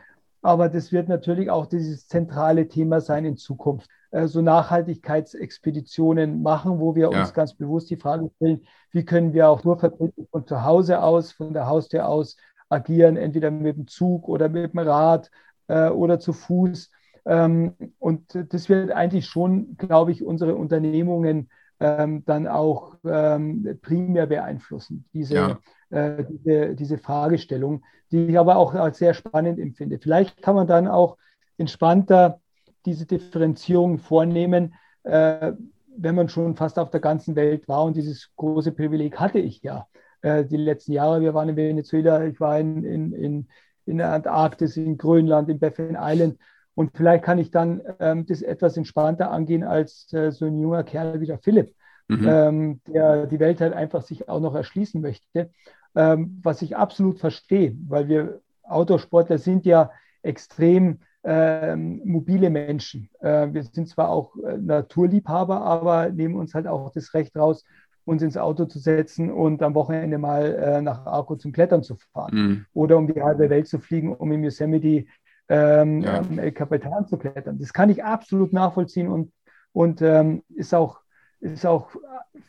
[0.43, 3.89] Aber das wird natürlich auch dieses zentrale Thema sein in Zukunft.
[4.11, 7.21] Äh, so Nachhaltigkeitsexpeditionen machen, wo wir ja.
[7.21, 11.03] uns ganz bewusst die Frage stellen, wie können wir auch nur vertreten von zu Hause
[11.03, 12.37] aus, von der Haustür aus
[12.71, 15.31] agieren, entweder mit dem Zug oder mit dem Rad
[15.69, 16.91] äh, oder zu Fuß.
[17.27, 21.51] Ähm, und das wird eigentlich schon, glaube ich, unsere Unternehmungen
[21.81, 25.59] ähm, dann auch ähm, primär beeinflussen, diese, ja.
[25.91, 29.99] äh, diese, diese Fragestellung, die ich aber auch als sehr spannend empfinde.
[29.99, 31.17] Vielleicht kann man dann auch
[31.57, 32.41] entspannter
[32.87, 35.53] diese Differenzierung vornehmen, äh,
[35.97, 37.85] wenn man schon fast auf der ganzen Welt war.
[37.85, 39.87] Und dieses große Privileg hatte ich ja
[40.23, 41.21] äh, die letzten Jahre.
[41.21, 43.49] Wir waren in Venezuela, ich war in, in, in,
[43.87, 46.39] in der Antarktis, in Grönland, in Baffin Island.
[46.75, 50.85] Und vielleicht kann ich dann ähm, das etwas entspannter angehen als äh, so ein junger
[50.85, 51.75] Kerl wie der Philipp,
[52.09, 52.29] mhm.
[52.29, 55.51] ähm, der die Welt halt einfach sich auch noch erschließen möchte.
[55.95, 59.91] Ähm, was ich absolut verstehe, weil wir Autosportler sind ja
[60.23, 63.11] extrem ähm, mobile Menschen.
[63.21, 67.65] Äh, wir sind zwar auch äh, Naturliebhaber, aber nehmen uns halt auch das Recht raus,
[68.05, 71.97] uns ins Auto zu setzen und am Wochenende mal äh, nach Arco zum Klettern zu
[72.13, 72.67] fahren mhm.
[72.73, 75.07] oder um die halbe Welt zu fliegen, um im Yosemite
[75.49, 76.19] ähm, ja.
[76.19, 77.59] am El Capitan zu klettern.
[77.59, 79.33] Das kann ich absolut nachvollziehen und,
[79.73, 81.01] und ähm, ist, auch,
[81.41, 81.91] ist auch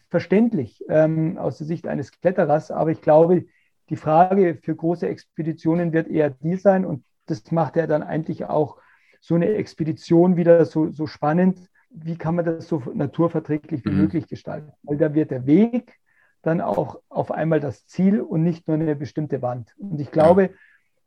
[0.09, 2.69] verständlich ähm, aus der Sicht eines Kletterers.
[2.69, 3.45] Aber ich glaube,
[3.89, 8.45] die Frage für große Expeditionen wird eher die sein und das macht ja dann eigentlich
[8.45, 8.77] auch
[9.19, 13.97] so eine Expedition wieder so, so spannend, wie kann man das so naturverträglich wie mhm.
[13.97, 14.71] möglich gestalten?
[14.83, 15.99] Weil da wird der Weg
[16.41, 19.75] dann auch auf einmal das Ziel und nicht nur eine bestimmte Wand.
[19.77, 20.49] Und ich glaube, ja.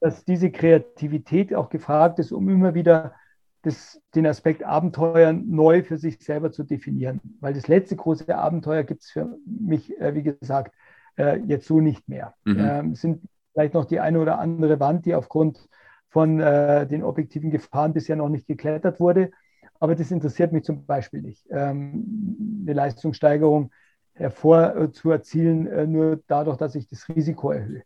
[0.01, 3.14] dass diese Kreativität auch gefragt ist, um immer wieder
[3.62, 7.20] das, den Aspekt Abenteuer neu für sich selber zu definieren.
[7.41, 10.74] Weil das letzte große Abenteuer gibt es für mich, äh, wie gesagt,
[11.16, 12.35] äh, jetzt so nicht mehr.
[12.45, 12.59] Mhm.
[12.59, 13.22] Ähm, es sind
[13.53, 15.68] vielleicht noch die eine oder andere Wand, die aufgrund
[16.11, 19.32] von äh, den objektiven Gefahren bisher noch nicht geklettert wurde.
[19.81, 21.47] Aber das interessiert mich zum Beispiel nicht.
[21.51, 23.70] Ähm, eine Leistungssteigerung
[24.14, 27.83] hervorzuerzielen, äh, nur dadurch, dass ich das Risiko erhöhe.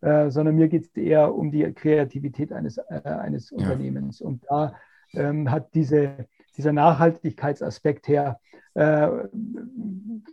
[0.00, 3.58] Äh, sondern mir geht es eher um die Kreativität eines, äh, eines ja.
[3.58, 4.20] Unternehmens.
[4.20, 4.74] Und da
[5.14, 6.26] ähm, hat diese,
[6.56, 8.40] dieser Nachhaltigkeitsaspekt her
[8.74, 9.08] äh,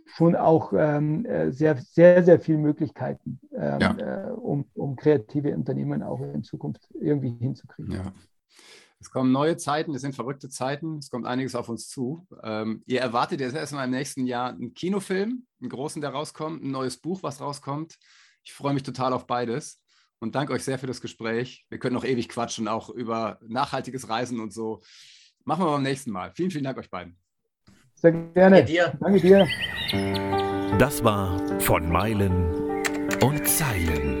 [0.06, 3.76] schon auch ähm, äh, sehr, sehr, sehr viele Möglichkeiten, ja.
[3.78, 7.92] Äh, um, um kreative Unternehmen auch in Zukunft irgendwie hinzukriegen.
[7.92, 8.12] Ja.
[9.00, 12.26] Es kommen neue Zeiten, es sind verrückte Zeiten, es kommt einiges auf uns zu.
[12.42, 16.70] Ähm, ihr erwartet jetzt erstmal im nächsten Jahr einen Kinofilm, einen großen, der rauskommt, ein
[16.70, 17.96] neues Buch, was rauskommt.
[18.42, 19.80] Ich freue mich total auf beides
[20.18, 21.64] und danke euch sehr für das Gespräch.
[21.70, 24.82] Wir können noch ewig quatschen, auch über nachhaltiges Reisen und so.
[25.44, 26.32] Machen wir beim nächsten Mal.
[26.34, 27.18] Vielen, vielen Dank euch beiden.
[27.94, 28.56] Sehr gerne.
[28.56, 28.98] Danke dir.
[29.00, 30.78] Danke dir.
[30.78, 32.54] Das war von Meilen
[33.22, 34.20] und Zeilen.